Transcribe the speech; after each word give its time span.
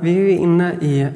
Vi 0.00 0.34
är 0.34 0.38
inne 0.38 0.74
i 0.74 1.08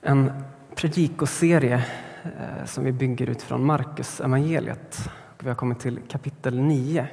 en 0.00 0.32
predikoserie 0.74 1.84
eh, 2.22 2.64
som 2.64 2.84
vi 2.84 2.92
bygger 2.92 3.30
utifrån 3.30 3.64
Markus 3.64 4.20
evangeliet. 4.20 5.10
Vi 5.38 5.48
har 5.48 5.54
kommit 5.54 5.80
till 5.80 6.00
kapitel 6.08 6.60
9 6.60 7.08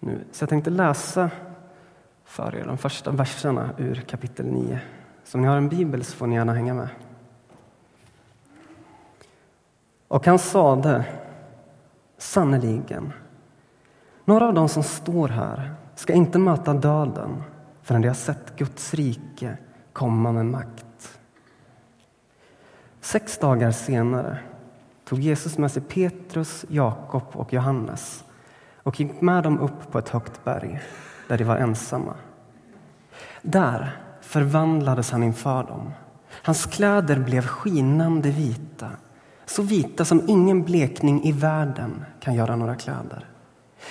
nu. 0.00 0.24
Så 0.32 0.42
jag 0.42 0.48
tänkte 0.48 0.70
läsa 0.70 1.30
för 2.24 2.56
er 2.56 2.64
de 2.64 2.78
första 2.78 3.10
verserna 3.10 3.70
ur 3.78 3.94
kapitel 3.94 4.46
9. 4.46 4.80
Så 5.24 5.38
om 5.38 5.42
ni 5.42 5.48
har 5.48 5.56
en 5.56 5.68
bibel 5.68 6.04
så 6.04 6.16
får 6.16 6.26
ni 6.26 6.34
gärna 6.34 6.52
hänga 6.52 6.74
med. 6.74 6.88
Och 10.08 10.26
han 10.26 10.38
sade 10.38 11.04
sannerligen, 12.18 13.12
några 14.24 14.46
av 14.46 14.54
de 14.54 14.68
som 14.68 14.82
står 14.82 15.28
här 15.28 15.74
ska 15.94 16.12
inte 16.12 16.38
möta 16.38 16.74
döden 16.74 17.42
förrän 17.88 18.02
de 18.02 18.08
har 18.08 18.14
sett 18.14 18.56
Guds 18.56 18.94
rike 18.94 19.56
komma 19.92 20.32
med 20.32 20.46
makt. 20.46 21.18
Sex 23.00 23.38
dagar 23.38 23.70
senare 23.70 24.38
tog 25.04 25.20
Jesus 25.20 25.58
med 25.58 25.70
sig 25.72 25.82
Petrus, 25.82 26.64
Jakob 26.68 27.22
och 27.32 27.52
Johannes 27.52 28.24
och 28.82 29.00
gick 29.00 29.20
med 29.20 29.42
dem 29.42 29.58
upp 29.58 29.92
på 29.92 29.98
ett 29.98 30.08
högt 30.08 30.44
berg 30.44 30.80
där 31.28 31.38
de 31.38 31.44
var 31.44 31.56
ensamma. 31.56 32.14
Där 33.42 33.96
förvandlades 34.20 35.10
han 35.10 35.22
inför 35.22 35.62
dem. 35.64 35.90
Hans 36.30 36.66
kläder 36.66 37.18
blev 37.18 37.46
skinande 37.46 38.30
vita, 38.30 38.90
så 39.46 39.62
vita 39.62 40.04
som 40.04 40.22
ingen 40.28 40.62
blekning 40.64 41.24
i 41.24 41.32
världen 41.32 42.04
kan 42.20 42.34
göra 42.34 42.56
några 42.56 42.74
kläder. 42.74 43.26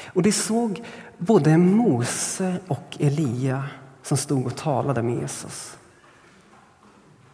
Och 0.06 0.22
de 0.24 0.32
såg 0.32 0.84
både 1.18 1.58
Mose 1.58 2.58
och 2.68 2.98
Elia 3.00 3.64
som 4.08 4.18
stod 4.18 4.46
och 4.46 4.56
talade 4.56 5.04
med 5.04 5.16
Jesus. 5.16 5.78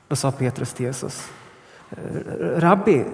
Då 0.08 0.16
sa 0.16 0.32
Petrus 0.32 0.74
till 0.74 0.86
Jesus, 0.86 1.30
eh, 1.90 1.98
Rabbi, 2.60 3.06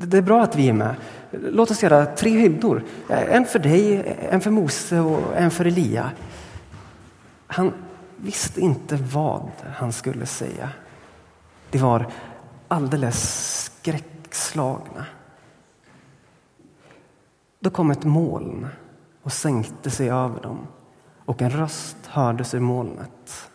det 0.00 0.18
är 0.18 0.22
bra 0.22 0.42
att 0.42 0.56
vi 0.56 0.68
är 0.68 0.72
med. 0.72 0.94
Låt 1.30 1.70
oss 1.70 1.82
göra 1.82 2.06
tre 2.06 2.30
hyddor. 2.30 2.84
Eh, 3.08 3.34
en 3.34 3.44
för 3.44 3.58
dig, 3.58 4.16
en 4.30 4.40
för 4.40 4.50
Mose 4.50 5.00
och 5.00 5.36
en 5.36 5.50
för 5.50 5.64
Elia. 5.64 6.10
Han 7.46 7.72
visste 8.16 8.60
inte 8.60 8.96
vad 8.96 9.50
han 9.74 9.92
skulle 9.92 10.26
säga. 10.26 10.70
De 11.70 11.78
var 11.78 12.06
alldeles 12.68 13.64
skräckslagna. 13.64 15.06
Då 17.60 17.70
kom 17.70 17.90
ett 17.90 18.04
moln 18.04 18.68
och 19.22 19.32
sänkte 19.32 19.90
sig 19.90 20.10
över 20.10 20.42
dem 20.42 20.66
och 21.30 21.42
en 21.42 21.50
röst 21.50 22.06
hördes 22.06 22.54
ur 22.54 22.60
molnet. 22.60 23.50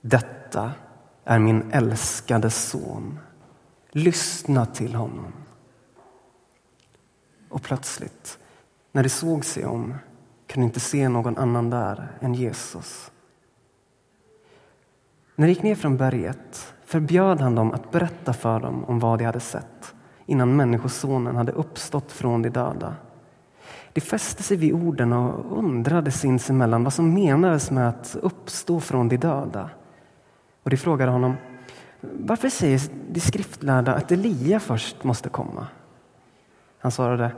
Detta 0.00 0.72
är 1.24 1.38
min 1.38 1.72
älskade 1.72 2.50
son. 2.50 3.18
Lyssna 3.90 4.66
till 4.66 4.94
honom. 4.94 5.32
Och 7.48 7.62
plötsligt, 7.62 8.38
när 8.92 9.02
de 9.02 9.08
såg 9.08 9.44
sig 9.44 9.66
om, 9.66 9.94
kunde 10.46 10.64
inte 10.64 10.80
se 10.80 11.08
någon 11.08 11.38
annan 11.38 11.70
där 11.70 12.08
än 12.20 12.34
Jesus. 12.34 13.10
När 15.34 15.46
de 15.46 15.52
gick 15.52 15.62
ner 15.62 15.74
från 15.74 15.96
berget 15.96 16.74
förbjöd 16.84 17.40
han 17.40 17.54
dem 17.54 17.72
att 17.72 17.90
berätta 17.90 18.32
för 18.32 18.60
dem 18.60 18.84
om 18.84 18.98
vad 18.98 19.18
de 19.18 19.24
hade 19.24 19.40
sett 19.40 19.94
innan 20.26 20.56
Människosonen 20.56 21.36
hade 21.36 21.52
uppstått 21.52 22.12
från 22.12 22.42
de 22.42 22.48
döda. 22.48 22.96
De 23.98 24.02
fäste 24.02 24.42
sig 24.42 24.56
vid 24.56 24.72
orden 24.72 25.12
och 25.12 25.58
undrade 25.58 26.10
sinsemellan 26.10 26.84
vad 26.84 26.92
som 26.92 27.14
menades 27.14 27.70
med 27.70 27.88
att 27.88 28.16
uppstå 28.22 28.80
från 28.80 29.08
de 29.08 29.16
döda. 29.16 29.70
Och 30.62 30.70
de 30.70 30.76
frågade 30.76 31.12
honom 31.12 31.36
varför 32.00 32.48
säger 32.48 32.80
de 33.10 33.20
skriftlärda 33.20 33.94
att 33.94 34.12
Elia 34.12 34.60
först 34.60 35.04
måste 35.04 35.28
komma? 35.28 35.66
Han 36.78 36.92
svarade 36.92 37.32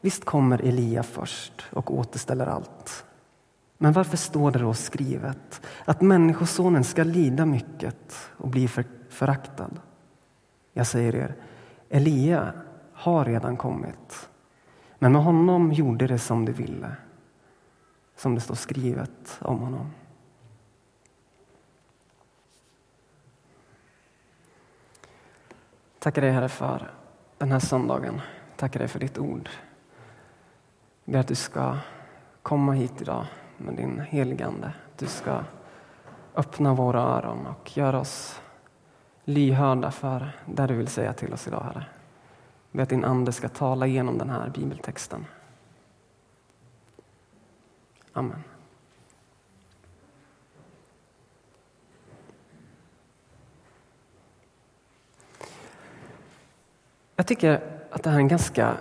Visst 0.00 0.24
kommer 0.24 0.62
Elia 0.62 1.02
först 1.02 1.66
och 1.72 1.98
återställer 1.98 2.46
allt. 2.46 3.04
Men 3.78 3.92
varför 3.92 4.16
står 4.16 4.50
det 4.50 4.58
då 4.58 4.74
skrivet 4.74 5.60
att 5.84 6.00
Människosonen 6.00 6.84
ska 6.84 7.04
lida 7.04 7.46
mycket 7.46 8.16
och 8.36 8.48
bli 8.48 8.68
för, 8.68 8.84
föraktad? 9.08 9.70
Jag 10.72 10.86
säger 10.86 11.14
er, 11.14 11.34
Elia 11.88 12.52
har 12.92 13.24
redan 13.24 13.56
kommit 13.56 14.28
men 14.98 15.12
med 15.12 15.22
honom 15.22 15.72
gjorde 15.72 16.06
det 16.06 16.18
som 16.18 16.44
de 16.44 16.52
ville, 16.52 16.96
som 18.16 18.34
det 18.34 18.40
står 18.40 18.54
skrivet 18.54 19.38
om 19.40 19.58
honom. 19.58 19.90
Tackar 25.98 26.22
dig, 26.22 26.30
Herre, 26.30 26.48
för 26.48 26.90
den 27.38 27.52
här 27.52 27.58
söndagen. 27.58 28.20
Tackar 28.56 28.78
dig 28.78 28.88
för 28.88 28.98
ditt 28.98 29.18
ord. 29.18 29.48
Jag 31.04 31.12
ber 31.12 31.18
att 31.18 31.28
du 31.28 31.34
ska 31.34 31.76
komma 32.42 32.72
hit 32.72 33.00
idag 33.00 33.26
med 33.56 33.74
din 33.74 34.00
heligande. 34.00 34.72
Du 34.98 35.06
ska 35.06 35.40
öppna 36.34 36.74
våra 36.74 37.00
öron 37.00 37.46
och 37.46 37.76
göra 37.76 38.00
oss 38.00 38.40
lyhörda 39.24 39.90
för 39.90 40.30
det 40.46 40.66
du 40.66 40.74
vill 40.74 40.88
säga 40.88 41.12
till 41.12 41.32
oss 41.32 41.48
idag, 41.48 41.60
Herre. 41.60 41.86
Jag 42.76 42.78
ber 42.78 42.82
att 42.82 42.88
din 42.88 43.04
ande 43.04 43.32
ska 43.32 43.48
tala 43.48 43.86
genom 43.86 44.18
den 44.18 44.30
här 44.30 44.50
bibeltexten. 44.50 45.26
Amen. 48.12 48.42
Jag 57.16 57.26
tycker 57.26 57.80
att 57.90 58.02
det 58.02 58.10
här 58.10 58.16
är 58.16 58.20
en 58.20 58.28
ganska 58.28 58.76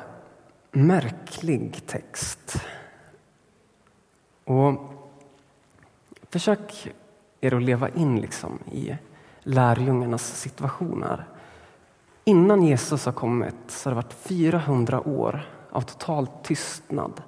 märklig 0.72 1.88
text. 1.88 2.62
Och 4.44 4.94
försök 6.30 6.94
er 7.42 7.56
att 7.56 7.64
leva 7.64 7.90
in 7.90 8.22
liksom 8.22 8.60
i 8.72 8.98
lärjungarnas 9.40 10.40
situationer. 10.40 11.26
Innan 12.28 12.63
Jesus 12.63 13.06
har 13.06 13.13
kommit 13.13 13.56
så 13.68 13.90
har 13.90 13.91
det 13.91 13.96
varit 13.96 14.13
400 14.13 15.08
år 15.08 15.50
av 15.72 15.81
total 15.81 16.28
tystnad. 16.44 17.22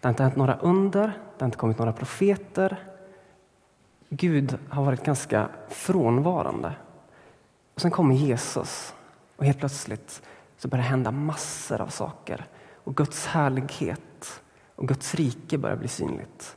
Det 0.00 0.06
har 0.06 0.10
inte 0.10 0.22
hänt 0.22 0.36
några 0.36 0.56
under, 0.56 1.06
det 1.06 1.40
har 1.44 1.46
inte 1.46 1.58
kommit 1.58 1.78
några 1.78 1.92
profeter. 1.92 2.88
Gud 4.08 4.58
har 4.68 4.84
varit 4.84 5.04
ganska 5.04 5.48
frånvarande. 5.68 6.72
Och 7.74 7.80
Sen 7.80 7.90
kommer 7.90 8.14
Jesus 8.14 8.94
och 9.36 9.44
helt 9.44 9.58
plötsligt 9.58 10.22
så 10.56 10.68
börjar 10.68 10.82
det 10.82 10.88
hända 10.88 11.10
massor 11.10 11.80
av 11.80 11.88
saker. 11.88 12.46
Och 12.84 12.96
Guds 12.96 13.26
härlighet 13.26 14.42
och 14.76 14.88
Guds 14.88 15.14
rike 15.14 15.58
börjar 15.58 15.76
bli 15.76 15.88
synligt. 15.88 16.56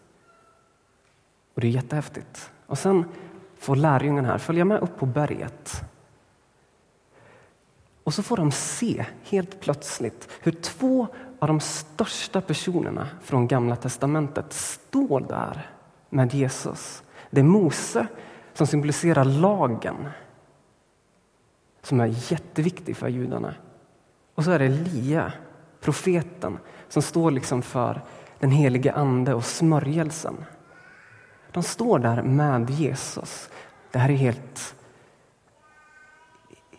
Och 1.54 1.62
Det 1.62 1.68
är 1.68 1.72
jättehäftigt. 1.72 2.52
Och 2.66 2.78
sen 2.78 3.06
får 3.60 3.76
lärjungarna 3.76 4.28
här 4.28 4.38
följa 4.38 4.66
med 4.66 4.80
upp 4.80 4.98
på 4.98 5.06
berget 5.06 5.84
och 8.04 8.14
så 8.14 8.24
får 8.24 8.38
de 8.38 8.52
se 8.52 9.06
helt 9.24 9.60
plötsligt 9.60 10.30
hur 10.42 10.52
två 10.52 11.08
av 11.40 11.48
de 11.48 11.60
största 11.60 12.42
personerna 12.42 13.08
från 13.22 13.48
Gamla 13.48 13.76
testamentet 13.76 14.54
står 14.54 15.20
där 15.20 15.70
med 16.10 16.34
Jesus. 16.34 17.04
Det 17.30 17.40
är 17.40 17.44
Mose 17.46 18.08
som 18.54 18.68
symboliserar 18.68 19.26
lagen 19.26 19.96
som 21.82 22.00
är 22.00 22.32
jätteviktig 22.32 22.98
för 22.98 23.08
judarna. 23.08 23.54
Och 24.36 24.44
så 24.44 24.52
är 24.52 24.60
det 24.60 24.66
Elia, 24.66 25.34
profeten, 25.82 26.58
som 26.90 27.02
står 27.02 27.32
liksom 27.32 27.62
för 27.62 28.02
den 28.40 28.52
helige 28.52 28.94
ande 28.94 29.34
och 29.34 29.46
smörjelsen. 29.46 30.46
De 31.52 31.64
står 31.64 32.00
där 32.00 32.22
med 32.22 32.70
Jesus. 32.70 33.50
Det 33.92 34.00
här 34.00 34.10
är 34.10 34.16
helt 34.16 34.76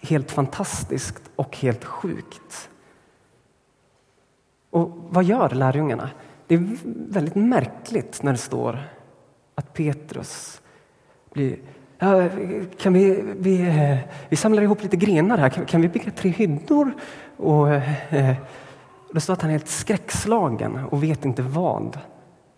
helt 0.05 0.31
fantastiskt 0.31 1.31
och 1.37 1.57
helt 1.57 1.85
sjukt. 1.85 2.71
Och 4.71 4.91
vad 5.09 5.25
gör 5.25 5.51
lärjungarna? 5.51 6.11
Det 6.47 6.55
är 6.55 6.77
väldigt 7.13 7.35
märkligt 7.35 8.23
när 8.23 8.33
det 8.33 8.39
står 8.39 8.79
att 9.55 9.75
Petrus 9.75 10.61
blir 11.33 11.59
Ja, 11.99 12.29
kan 12.79 12.93
vi, 12.93 13.25
vi, 13.37 13.99
vi 14.29 14.37
samlar 14.37 14.63
ihop 14.63 14.83
lite 14.83 14.97
grenar 14.97 15.39
här. 15.39 15.49
Kan, 15.49 15.65
kan 15.65 15.81
vi 15.81 15.89
bygga 15.89 16.11
tre 16.11 16.31
hyddor? 16.31 16.93
Och, 17.37 17.75
eh, 17.75 18.35
det 19.13 19.21
står 19.21 19.33
att 19.33 19.43
han 19.43 19.51
är 19.51 19.55
helt 19.55 19.69
skräckslagen 19.69 20.85
och 20.91 21.03
vet 21.03 21.25
inte 21.25 21.43
vad 21.43 21.99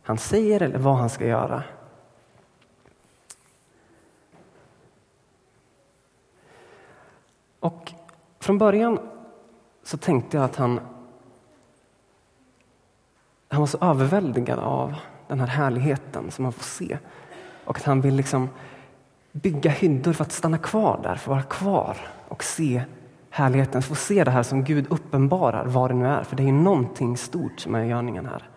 han 0.03 0.19
säger 0.19 0.63
eller 0.63 0.79
vad 0.79 0.97
han 0.97 1.11
ska 1.11 1.27
göra. 1.27 1.63
Och 7.67 7.93
från 8.41 8.59
början 8.59 8.99
så 9.83 9.97
tänkte 9.97 10.37
jag 10.37 10.45
att 10.45 10.57
han, 10.57 10.81
han 13.49 13.61
var 13.61 13.67
så 13.67 13.79
överväldigad 13.81 14.59
av 14.59 14.95
den 15.29 15.41
här 15.41 15.47
härligheten 15.47 16.31
som 16.31 16.43
man 16.43 16.53
får 16.53 16.65
se. 16.65 16.99
Och 17.65 17.77
att 17.77 17.83
han 17.83 18.01
vill 18.01 18.15
liksom 18.15 18.49
bygga 19.33 19.71
hyddor 19.71 20.13
för 20.13 20.25
att 20.25 20.33
stanna 20.33 20.59
kvar 20.59 21.01
där, 21.03 21.15
för 21.15 21.17
att 21.17 21.27
vara 21.27 21.43
kvar 21.43 21.97
och 22.29 22.45
se 22.45 22.83
härligheten, 23.31 23.83
få 23.83 23.95
se 23.95 24.25
det 24.25 24.31
här 24.31 24.43
som 24.43 24.65
Gud 24.65 24.87
uppenbarar, 24.91 25.67
vad 25.67 25.91
det 25.91 25.95
nu 25.95 26.07
är. 26.07 26.23
För 26.23 26.37
det 26.37 26.43
är 26.43 26.47
ju 26.47 26.53
någonting 26.53 27.17
stort 27.17 27.61
som 27.61 27.75
är 27.75 27.85
görningen 27.85 28.27
här. 28.27 28.49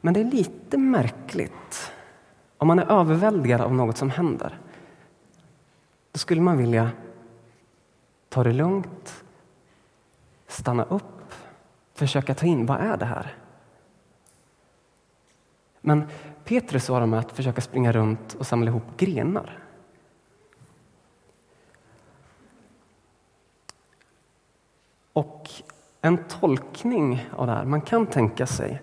Men 0.00 0.14
det 0.14 0.20
är 0.20 0.24
lite 0.24 0.78
märkligt 0.78 1.92
om 2.58 2.68
man 2.68 2.78
är 2.78 3.00
överväldigad 3.00 3.60
av 3.60 3.74
något 3.74 3.96
som 3.96 4.10
händer. 4.10 4.58
Då 6.12 6.18
skulle 6.18 6.40
man 6.40 6.58
vilja 6.58 6.90
ta 8.32 8.44
det 8.44 8.52
lugnt, 8.52 9.24
stanna 10.46 10.84
upp, 10.84 11.34
försöka 11.94 12.34
ta 12.34 12.46
in 12.46 12.66
vad 12.66 12.80
är 12.80 12.96
det 12.96 13.04
här? 13.04 13.36
Men 15.80 16.04
Petrus 16.44 16.84
svarar 16.84 17.06
med 17.06 17.18
att 17.18 17.32
försöka 17.32 17.60
springa 17.60 17.92
runt 17.92 18.34
och 18.34 18.46
samla 18.46 18.70
ihop 18.70 18.96
grenar. 18.96 19.58
Och 25.12 25.50
en 26.00 26.24
tolkning 26.24 27.28
av 27.36 27.46
det 27.46 27.52
här, 27.52 27.64
man 27.64 27.80
kan 27.80 28.06
tänka 28.06 28.46
sig 28.46 28.82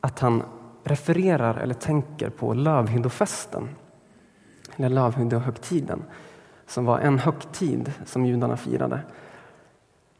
att 0.00 0.18
han 0.18 0.42
refererar 0.84 1.56
eller 1.56 1.74
tänker 1.74 2.30
på 2.30 2.54
lövhyddofesten, 2.54 3.68
eller 4.76 4.88
lövhyddohögtiden, 4.88 6.02
som 6.66 6.84
var 6.84 6.98
en 6.98 7.18
högtid 7.18 7.92
som 8.04 8.26
judarna 8.26 8.56
firade. 8.56 9.00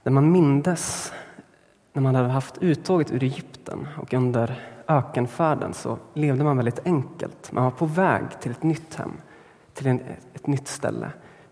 Där 0.02 0.10
man 0.10 0.32
mindes 0.32 1.12
när 1.92 2.02
man 2.02 2.14
hade 2.14 2.28
haft 2.28 2.58
uttåget 2.58 3.12
ur 3.12 3.22
Egypten 3.22 3.88
och 3.98 4.14
under 4.14 4.60
ökenfärden 4.88 5.74
så 5.74 5.98
levde 6.14 6.44
man 6.44 6.56
väldigt 6.56 6.86
enkelt. 6.86 7.52
Man 7.52 7.64
var 7.64 7.70
på 7.70 7.86
väg 7.86 8.40
till 8.40 8.50
ett 8.50 8.62
nytt 8.62 8.94
hem, 8.94 9.12
till 9.74 9.86
en, 9.86 10.00
ett 10.34 10.46
nytt 10.46 10.68
ställe, 10.68 11.06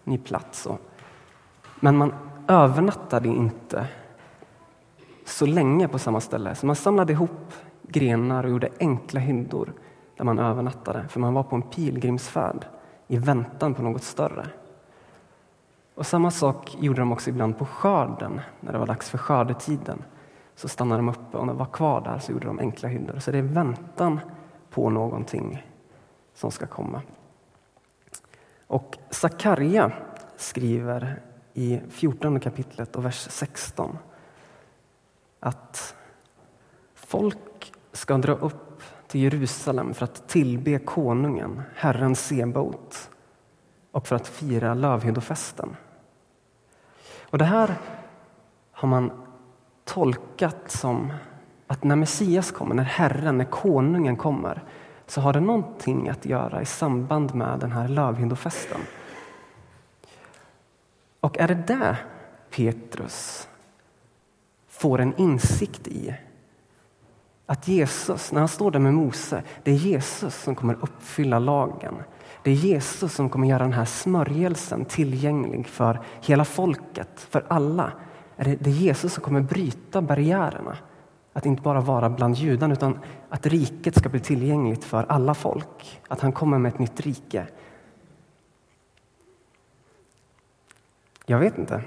en 0.04 0.12
ny 0.12 0.18
plats. 0.18 0.68
Men 1.80 1.96
man 1.96 2.14
övernattade 2.48 3.28
inte 3.28 3.86
så 5.24 5.46
länge 5.46 5.88
på 5.88 5.98
samma 5.98 6.20
ställe. 6.20 6.54
Så 6.54 6.66
man 6.66 6.76
samlade 6.76 7.12
ihop 7.12 7.52
grenar 7.82 8.44
och 8.44 8.50
gjorde 8.50 8.68
enkla 8.80 9.20
hyddor 9.20 9.72
där 10.16 10.24
man 10.24 10.38
övernattade. 10.38 11.08
För 11.08 11.20
man 11.20 11.34
var 11.34 11.42
på 11.42 11.56
en 11.56 11.62
pilgrimsfärd 11.62 12.64
i 13.08 13.16
väntan 13.16 13.74
på 13.74 13.82
något 13.82 14.02
större. 14.02 14.46
Och 16.00 16.06
samma 16.06 16.30
sak 16.30 16.76
gjorde 16.80 17.00
de 17.00 17.12
också 17.12 17.30
ibland 17.30 17.58
på 17.58 17.66
skörden, 17.66 18.40
när 18.60 18.72
det 18.72 18.78
var 18.78 18.86
dags 18.86 19.10
för 19.10 19.18
skördetiden. 19.18 20.04
Så 20.54 20.68
stannade 20.68 20.98
de 20.98 21.08
uppe 21.08 21.36
och 21.36 21.46
när 21.46 21.52
de 21.52 21.58
var 21.58 21.66
kvar 21.66 22.00
där 22.00 22.18
så 22.18 22.32
gjorde 22.32 22.46
de 22.46 22.58
enkla 22.58 22.88
hyddor. 22.88 23.18
Så 23.18 23.30
det 23.30 23.38
är 23.38 23.42
väntan 23.42 24.20
på 24.70 24.90
någonting 24.90 25.66
som 26.34 26.50
ska 26.50 26.66
komma. 26.66 27.02
Och 28.66 28.98
Sakarja 29.10 29.92
skriver 30.36 31.22
i 31.54 31.80
14 31.90 32.40
kapitlet 32.40 32.96
och 32.96 33.04
vers 33.04 33.26
16 33.30 33.98
att 35.40 35.94
folk 36.94 37.72
ska 37.92 38.18
dra 38.18 38.32
upp 38.32 38.82
till 39.06 39.20
Jerusalem 39.20 39.94
för 39.94 40.04
att 40.04 40.28
tillbe 40.28 40.78
konungen, 40.78 41.62
Herren 41.74 42.16
Sebaot 42.16 43.10
och 43.90 44.06
för 44.06 44.16
att 44.16 44.28
fira 44.28 44.74
lövhyddofesten. 44.74 45.76
Och 47.30 47.38
det 47.38 47.44
här 47.44 47.74
har 48.72 48.88
man 48.88 49.12
tolkat 49.84 50.70
som 50.70 51.12
att 51.66 51.84
när 51.84 51.96
Messias 51.96 52.50
kommer, 52.50 52.74
när 52.74 52.84
Herren, 52.84 53.38
när 53.38 53.44
konungen 53.44 54.16
kommer 54.16 54.62
så 55.06 55.20
har 55.20 55.32
det 55.32 55.40
någonting 55.40 56.08
att 56.08 56.26
göra 56.26 56.62
i 56.62 56.66
samband 56.66 57.34
med 57.34 57.58
den 57.58 57.72
här 57.72 57.88
lövhindofesten. 57.88 58.80
Och 61.20 61.38
är 61.38 61.48
det 61.48 61.54
där 61.66 61.96
Petrus 62.50 63.48
får 64.68 65.00
en 65.00 65.16
insikt 65.16 65.88
i 65.88 66.14
att 67.46 67.68
Jesus, 67.68 68.32
när 68.32 68.38
han 68.38 68.48
står 68.48 68.70
där 68.70 68.78
med 68.78 68.94
Mose, 68.94 69.42
det 69.62 69.70
är 69.70 69.74
Jesus 69.74 70.34
som 70.34 70.54
kommer 70.54 70.74
uppfylla 70.80 71.38
lagen. 71.38 71.94
Det 72.42 72.50
är 72.50 72.54
Jesus 72.54 73.14
som 73.14 73.28
kommer 73.28 73.48
göra 73.48 73.62
den 73.62 73.72
här 73.72 73.84
smörjelsen 73.84 74.84
tillgänglig 74.84 75.66
för 75.66 76.00
hela 76.20 76.44
folket, 76.44 77.20
för 77.20 77.44
alla. 77.48 77.92
Det 78.36 78.66
är 78.66 78.68
Jesus 78.68 79.14
som 79.14 79.22
kommer 79.22 79.40
bryta 79.40 80.02
barriärerna. 80.02 80.76
Att 81.32 81.46
inte 81.46 81.62
bara 81.62 81.80
vara 81.80 82.10
bland 82.10 82.36
judarna, 82.36 82.74
utan 82.74 82.98
att 83.28 83.46
riket 83.46 83.98
ska 83.98 84.08
bli 84.08 84.20
tillgängligt 84.20 84.84
för 84.84 85.04
alla 85.08 85.34
folk. 85.34 86.00
Att 86.08 86.20
han 86.20 86.32
kommer 86.32 86.58
med 86.58 86.72
ett 86.72 86.78
nytt 86.78 87.00
rike. 87.00 87.46
Jag 91.26 91.38
vet 91.38 91.58
inte. 91.58 91.82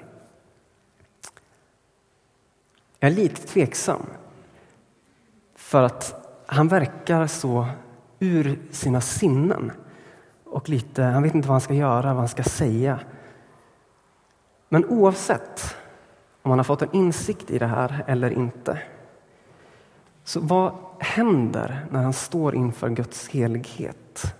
Jag 2.99 3.11
är 3.11 3.15
lite 3.15 3.47
tveksam. 3.47 4.01
För 5.55 5.83
att 5.83 6.29
han 6.45 6.67
verkar 6.67 7.27
så 7.27 7.67
ur 8.19 8.59
sina 8.71 9.01
sinnen. 9.01 9.71
Och 10.53 10.69
lite, 10.69 11.03
han 11.03 11.23
vet 11.23 11.35
inte 11.35 11.47
vad 11.47 11.53
han 11.53 11.61
ska 11.61 11.73
göra, 11.73 12.07
vad 12.07 12.17
han 12.17 12.27
ska 12.27 12.43
säga. 12.43 12.99
Men 14.69 14.85
oavsett 14.85 15.75
om 16.41 16.51
han 16.51 16.59
har 16.59 16.63
fått 16.63 16.81
en 16.81 16.91
insikt 16.91 17.51
i 17.51 17.57
det 17.59 17.65
här 17.65 18.03
eller 18.07 18.29
inte. 18.29 18.81
Så 20.23 20.39
vad 20.39 20.73
händer 20.99 21.85
när 21.91 22.03
han 22.03 22.13
står 22.13 22.55
inför 22.55 22.89
Guds 22.89 23.29
helighet? 23.29 24.35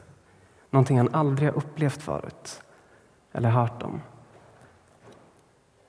Någonting 0.69 0.97
han 0.97 1.09
aldrig 1.13 1.49
har 1.49 1.57
upplevt 1.57 2.01
förut 2.01 2.61
eller 3.31 3.49
hört 3.49 3.83
om. 3.83 4.01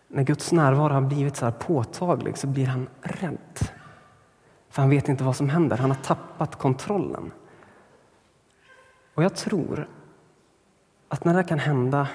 När 0.09 0.23
Guds 0.23 0.53
närvaro 0.53 0.93
har 0.93 1.01
blivit 1.01 1.37
så 1.37 1.45
här 1.45 1.53
påtaglig 1.53 2.39
så 2.39 2.47
blir 2.47 2.67
han 2.67 2.89
rädd. 3.01 3.59
För 4.69 4.83
han 4.83 4.91
vet 4.91 5.09
inte 5.09 5.25
vad 5.25 5.37
som 5.37 5.49
händer. 5.49 5.77
Han 5.77 5.91
har 5.91 6.03
tappat 6.03 6.57
kontrollen. 6.57 7.33
Och 9.15 9.25
jag 9.25 9.35
tror 9.35 9.89
att 11.15 11.25
när 11.25 11.35
det 11.35 11.45
kan 11.45 11.59
hända 11.59 12.09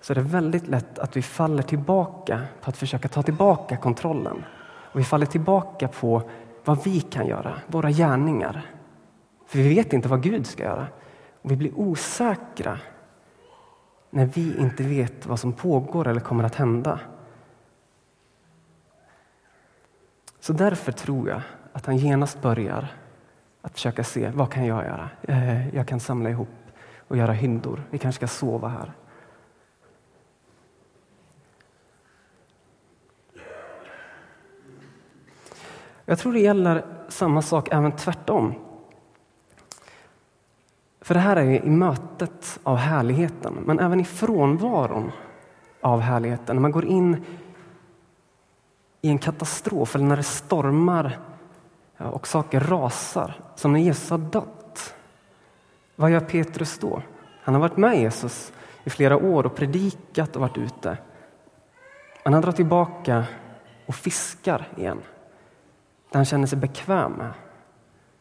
så 0.00 0.12
är 0.12 0.14
det 0.14 0.20
väldigt 0.20 0.66
lätt 0.66 0.98
att 0.98 1.16
vi 1.16 1.22
faller 1.22 1.62
tillbaka 1.62 2.42
på 2.60 2.70
att 2.70 2.76
försöka 2.76 3.08
ta 3.08 3.22
tillbaka 3.22 3.76
kontrollen. 3.76 4.44
Och 4.92 5.00
vi 5.00 5.04
faller 5.04 5.26
tillbaka 5.26 5.88
på 5.88 6.22
vad 6.64 6.84
vi 6.84 7.00
kan 7.00 7.26
göra, 7.26 7.60
våra 7.66 7.90
gärningar. 7.90 8.66
För 9.46 9.58
vi 9.58 9.68
vet 9.68 9.92
inte 9.92 10.08
vad 10.08 10.22
Gud 10.22 10.46
ska 10.46 10.62
göra. 10.62 10.86
Och 11.42 11.50
vi 11.50 11.56
blir 11.56 11.78
osäkra 11.78 12.78
när 14.10 14.26
vi 14.26 14.56
inte 14.58 14.82
vet 14.82 15.26
vad 15.26 15.40
som 15.40 15.52
pågår 15.52 16.08
eller 16.08 16.20
kommer 16.20 16.44
att 16.44 16.54
hända. 16.54 17.00
Så 20.40 20.52
därför 20.52 20.92
tror 20.92 21.28
jag 21.28 21.42
att 21.72 21.86
han 21.86 21.96
genast 21.96 22.42
börjar 22.42 22.88
att 23.62 23.72
försöka 23.72 24.04
se 24.04 24.30
vad 24.30 24.52
kan 24.52 24.66
jag 24.66 24.84
göra. 24.84 25.10
Eh, 25.22 25.74
jag 25.74 25.88
kan 25.88 26.00
samla 26.00 26.30
ihop 26.30 26.48
och 27.10 27.16
göra 27.16 27.32
hyndor. 27.32 27.82
Vi 27.90 27.98
kanske 27.98 28.18
ska 28.18 28.26
sova 28.26 28.68
här. 28.68 28.92
Jag 36.04 36.18
tror 36.18 36.32
det 36.32 36.40
gäller 36.40 36.84
samma 37.08 37.42
sak 37.42 37.68
även 37.72 37.92
tvärtom. 37.92 38.54
För 41.00 41.14
det 41.14 41.20
här 41.20 41.36
är 41.36 41.64
i 41.64 41.70
mötet 41.70 42.60
av 42.62 42.76
härligheten, 42.76 43.54
men 43.66 43.80
även 43.80 44.00
i 44.00 44.04
frånvaron 44.04 45.12
av 45.80 46.00
härligheten. 46.00 46.56
När 46.56 46.60
man 46.60 46.72
går 46.72 46.84
in 46.84 47.24
i 49.00 49.08
en 49.08 49.18
katastrof 49.18 49.94
eller 49.94 50.04
när 50.04 50.16
det 50.16 50.22
stormar 50.22 51.18
och 51.98 52.26
saker 52.26 52.60
rasar, 52.60 53.40
som 53.54 53.72
när 53.72 53.80
Jesus 53.80 54.10
har 54.10 54.18
dött. 54.18 54.59
Vad 56.00 56.10
gör 56.10 56.20
Petrus 56.20 56.78
då? 56.78 57.02
Han 57.42 57.54
har 57.54 57.60
varit 57.60 57.76
med 57.76 58.00
Jesus 58.00 58.52
i 58.84 58.90
flera 58.90 59.16
år 59.16 59.46
och 59.46 59.54
predikat 59.54 60.36
och 60.36 60.42
varit 60.42 60.58
ute. 60.58 60.98
Men 62.24 62.32
han 62.32 62.42
drar 62.42 62.52
tillbaka 62.52 63.24
och 63.86 63.94
fiskar 63.94 64.68
igen, 64.76 65.00
där 66.10 66.18
han 66.18 66.24
känner 66.24 66.46
sig 66.46 66.58
bekväm 66.58 67.12
med. 67.12 67.32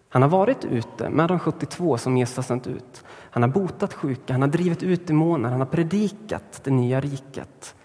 Han 0.09 0.21
har 0.21 0.29
varit 0.29 0.65
ute 0.65 1.09
med 1.09 1.27
de 1.27 1.39
72 1.39 1.97
som 1.97 2.17
Jesus 2.17 2.35
har 2.35 2.43
sänt 2.43 2.67
ut. 2.67 3.03
Han 3.07 3.43
har 3.43 3.49
botat 3.49 3.93
sjuka, 3.93 4.33
han 4.33 4.41
har 4.41 4.49
drivit 4.49 4.83
ut 4.83 5.07
demoner, 5.07 5.49
han 5.49 5.59
har 5.59 5.67
predikat 5.67 6.61
det 6.63 6.71
nya 6.71 7.01
riket. 7.01 7.75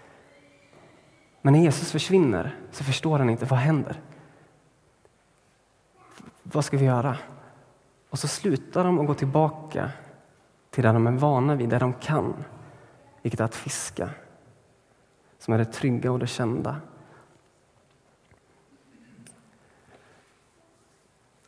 Men 1.41 1.53
när 1.53 1.59
Jesus 1.59 1.91
försvinner 1.91 2.55
så 2.71 2.83
förstår 2.83 3.19
han 3.19 3.29
inte 3.29 3.45
vad 3.45 3.59
händer. 3.59 4.01
Vad 6.43 6.65
ska 6.65 6.77
vi 6.77 6.85
göra? 6.85 7.17
Och 8.15 8.19
så 8.19 8.27
slutar 8.27 8.83
de 8.83 8.99
att 8.99 9.07
gå 9.07 9.13
tillbaka 9.13 9.91
till 10.69 10.83
det 10.83 10.91
de 10.91 11.07
är 11.07 11.11
vana 11.11 11.55
vid, 11.55 11.69
det 11.69 11.79
de 11.79 11.93
kan, 11.93 12.33
vilket 13.21 13.39
är 13.39 13.45
att 13.45 13.55
fiska, 13.55 14.09
som 15.39 15.53
är 15.53 15.57
det 15.57 15.65
trygga 15.65 16.11
och 16.11 16.19
det 16.19 16.27
kända. 16.27 16.81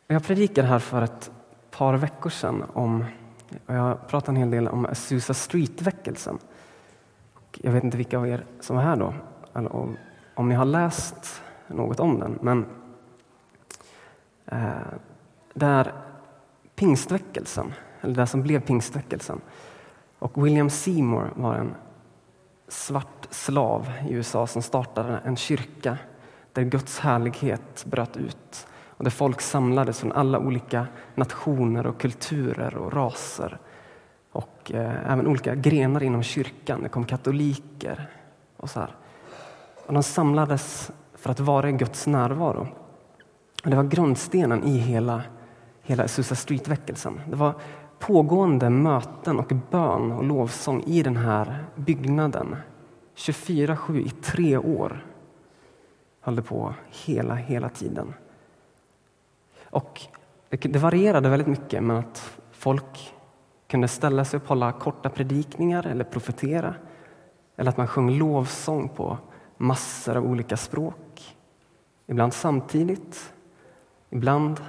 Jag 0.06 0.24
predikade 0.24 0.68
här 0.68 0.78
för 0.78 1.02
ett 1.02 1.30
par 1.70 1.94
veckor 1.94 2.30
sedan 2.30 2.64
om 2.72 3.04
Och 3.66 3.74
jag 3.74 4.08
pratade 4.08 4.32
en 4.32 4.36
hel 4.36 4.50
del 4.50 4.68
om 4.68 4.86
Azusa 4.86 5.34
Street-väckelsen. 5.34 6.38
Jag 7.52 7.72
vet 7.72 7.84
inte 7.84 7.96
vilka 7.96 8.18
av 8.18 8.28
er 8.28 8.44
som 8.60 8.76
var 8.76 8.82
här 8.82 8.96
då, 8.96 9.14
eller 9.54 9.76
om, 9.76 9.96
om 10.34 10.48
ni 10.48 10.54
har 10.54 10.64
läst 10.64 11.42
något 11.66 12.00
om 12.00 12.20
den. 12.20 12.38
Men 12.42 12.66
eh, 14.46 14.92
där 15.54 16.07
pingstväckelsen, 16.78 17.72
eller 18.00 18.14
det 18.14 18.26
som 18.26 18.42
blev 18.42 18.60
pingstväckelsen. 18.60 19.40
Och 20.18 20.46
William 20.46 20.70
Seymour 20.70 21.32
var 21.34 21.54
en 21.54 21.74
svart 22.68 23.26
slav 23.30 23.92
i 24.08 24.12
USA 24.12 24.46
som 24.46 24.62
startade 24.62 25.18
en 25.24 25.36
kyrka 25.36 25.98
där 26.52 26.62
Guds 26.62 26.98
härlighet 26.98 27.84
bröt 27.84 28.16
ut 28.16 28.66
och 28.98 29.04
där 29.04 29.10
folk 29.10 29.40
samlades 29.40 30.00
från 30.00 30.12
alla 30.12 30.38
olika 30.38 30.86
nationer 31.14 31.86
och 31.86 32.00
kulturer 32.00 32.76
och 32.76 32.92
raser 32.92 33.58
och 34.32 34.72
eh, 34.74 35.12
även 35.12 35.26
olika 35.26 35.54
grenar 35.54 36.02
inom 36.02 36.22
kyrkan. 36.22 36.82
Det 36.82 36.88
kom 36.88 37.04
katoliker 37.04 38.10
och 38.56 38.70
så 38.70 38.80
här. 38.80 38.94
Och 39.86 39.94
de 39.94 40.02
samlades 40.02 40.90
för 41.14 41.30
att 41.30 41.40
vara 41.40 41.68
i 41.68 41.72
Guds 41.72 42.06
närvaro. 42.06 42.68
Och 43.64 43.70
det 43.70 43.76
var 43.76 43.84
grundstenen 43.84 44.64
i 44.64 44.78
hela, 44.78 45.22
hela 45.88 46.08
Susa 46.08 46.34
Street-väckelsen. 46.34 47.20
Det 47.30 47.36
var 47.36 47.54
pågående 47.98 48.70
möten 48.70 49.38
och 49.38 49.52
bön 49.70 50.12
och 50.12 50.24
lovsång 50.24 50.82
i 50.86 51.02
den 51.02 51.16
här 51.16 51.64
byggnaden 51.74 52.56
24-7 53.16 53.98
i 54.06 54.10
tre 54.10 54.56
år. 54.56 55.06
Höll 56.20 56.36
det 56.36 56.42
på 56.42 56.74
hela, 56.88 57.34
hela 57.34 57.68
tiden. 57.68 58.14
Och 59.70 60.00
det 60.50 60.78
varierade 60.78 61.28
väldigt 61.28 61.48
mycket 61.48 61.82
med 61.82 61.98
att 61.98 62.38
folk 62.52 63.14
kunde 63.68 63.88
ställa 63.88 64.24
sig 64.24 64.36
upp 64.36 64.42
och 64.42 64.48
hålla 64.48 64.72
korta 64.72 65.10
predikningar 65.10 65.86
eller 65.86 66.04
profetera. 66.04 66.74
Eller 67.56 67.70
att 67.70 67.76
man 67.76 67.86
sjöng 67.86 68.10
lovsång 68.10 68.88
på 68.88 69.18
massor 69.56 70.16
av 70.16 70.24
olika 70.24 70.56
språk. 70.56 71.36
Ibland 72.06 72.34
samtidigt. 72.34 73.32
Ibland 74.10 74.60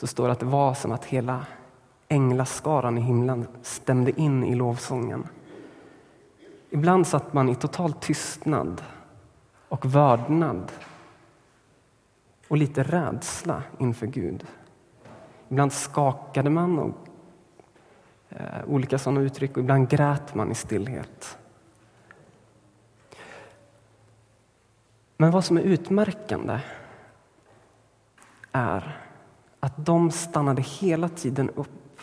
så 0.00 0.06
står 0.06 0.26
det 0.26 0.32
att 0.32 0.40
det 0.40 0.46
var 0.46 0.74
som 0.74 0.92
att 0.92 1.04
hela 1.04 1.46
änglaskaran 2.08 2.98
i 2.98 3.00
himlen 3.00 3.46
stämde 3.62 4.20
in 4.20 4.44
i 4.44 4.54
lovsången. 4.54 5.28
Ibland 6.70 7.06
satt 7.06 7.32
man 7.32 7.48
i 7.48 7.54
total 7.54 7.92
tystnad 7.92 8.82
och 9.68 9.94
vördnad 9.94 10.72
och 12.48 12.56
lite 12.56 12.82
rädsla 12.82 13.62
inför 13.78 14.06
Gud. 14.06 14.46
Ibland 15.48 15.72
skakade 15.72 16.50
man 16.50 16.78
och 16.78 16.96
eh, 18.28 18.64
olika 18.66 18.98
sådana 18.98 19.20
uttryck 19.20 19.56
och 19.56 19.62
ibland 19.62 19.88
grät 19.88 20.34
man 20.34 20.50
i 20.50 20.54
stillhet. 20.54 21.38
Men 25.16 25.30
vad 25.30 25.44
som 25.44 25.56
är 25.56 25.62
utmärkande 25.62 26.60
är 28.52 29.09
att 29.60 29.86
de 29.86 30.10
stannade 30.10 30.62
hela 30.62 31.08
tiden 31.08 31.50
upp 31.50 32.00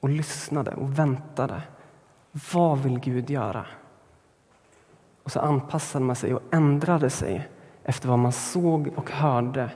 och 0.00 0.08
lyssnade 0.08 0.70
och 0.70 0.98
väntade. 0.98 1.62
Vad 2.52 2.78
vill 2.78 3.00
Gud 3.00 3.30
göra? 3.30 3.66
Och 5.22 5.32
så 5.32 5.40
anpassade 5.40 6.04
man 6.04 6.16
sig 6.16 6.34
och 6.34 6.42
ändrade 6.50 7.10
sig 7.10 7.48
efter 7.84 8.08
vad 8.08 8.18
man 8.18 8.32
såg 8.32 8.92
och 8.96 9.10
hörde 9.10 9.70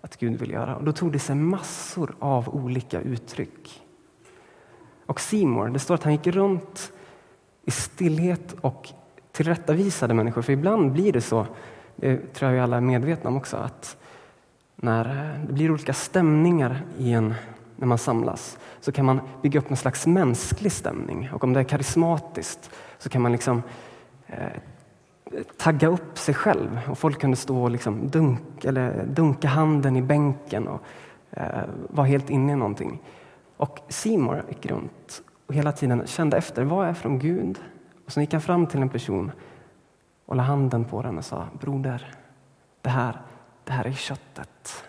att 0.00 0.16
Gud 0.16 0.40
vill 0.40 0.50
göra. 0.50 0.76
Och 0.76 0.84
då 0.84 0.92
tog 0.92 1.12
det 1.12 1.18
sig 1.18 1.36
massor 1.36 2.16
av 2.18 2.48
olika 2.48 3.00
uttryck. 3.00 3.82
Och 5.06 5.20
Seymour, 5.20 5.68
det 5.68 5.78
står 5.78 5.94
att 5.94 6.02
han 6.02 6.12
gick 6.12 6.26
runt 6.26 6.92
i 7.64 7.70
stillhet 7.70 8.56
och 8.60 8.88
tillrättavisade 9.32 10.14
människor. 10.14 10.42
För 10.42 10.52
ibland 10.52 10.92
blir 10.92 11.12
det 11.12 11.20
så, 11.20 11.46
det 11.96 12.34
tror 12.34 12.52
jag 12.52 12.62
alla 12.62 12.76
är 12.76 12.80
medvetna 12.80 13.30
om 13.30 13.36
också, 13.36 13.56
att 13.56 13.96
när 14.76 15.34
eh, 15.34 15.46
det 15.46 15.52
blir 15.52 15.70
olika 15.70 15.92
stämningar 15.92 16.82
i 16.98 17.12
en, 17.12 17.34
när 17.76 17.86
man 17.86 17.98
samlas 17.98 18.58
så 18.80 18.92
kan 18.92 19.04
man 19.04 19.20
bygga 19.42 19.60
upp 19.60 19.70
en 19.70 19.76
slags 19.76 20.06
mänsklig 20.06 20.72
stämning. 20.72 21.30
Och 21.32 21.44
om 21.44 21.52
det 21.52 21.60
är 21.60 21.64
karismatiskt 21.64 22.70
så 22.98 23.08
kan 23.08 23.22
man 23.22 23.32
liksom 23.32 23.62
eh, 24.26 24.52
tagga 25.56 25.88
upp 25.88 26.18
sig 26.18 26.34
själv. 26.34 26.80
Och 26.90 26.98
folk 26.98 27.20
kunde 27.20 27.36
stå 27.36 27.62
och 27.62 27.70
liksom 27.70 28.08
dunk, 28.08 28.64
eller 28.64 29.04
dunka 29.06 29.48
handen 29.48 29.96
i 29.96 30.02
bänken 30.02 30.68
och 30.68 30.80
eh, 31.30 31.62
vara 31.88 32.06
helt 32.06 32.30
inne 32.30 32.52
i 32.52 32.56
någonting. 32.56 33.02
Och 33.56 33.80
Seymour 33.88 34.44
gick 34.48 34.66
runt 34.66 35.22
och 35.46 35.54
hela 35.54 35.72
tiden 35.72 36.02
kände 36.06 36.36
efter, 36.36 36.64
vad 36.64 36.88
är 36.88 36.94
från 36.94 37.18
Gud? 37.18 37.58
Och 38.06 38.12
så 38.12 38.20
gick 38.20 38.32
han 38.32 38.42
fram 38.42 38.66
till 38.66 38.82
en 38.82 38.88
person 38.88 39.32
och 40.26 40.36
la 40.36 40.42
handen 40.42 40.84
på 40.84 41.02
den 41.02 41.18
och 41.18 41.24
sa, 41.24 41.46
broder, 41.60 42.14
det 42.82 42.90
här, 42.90 43.20
det 43.66 43.72
här 43.72 43.84
är 43.84 43.92
köttet. 43.92 44.84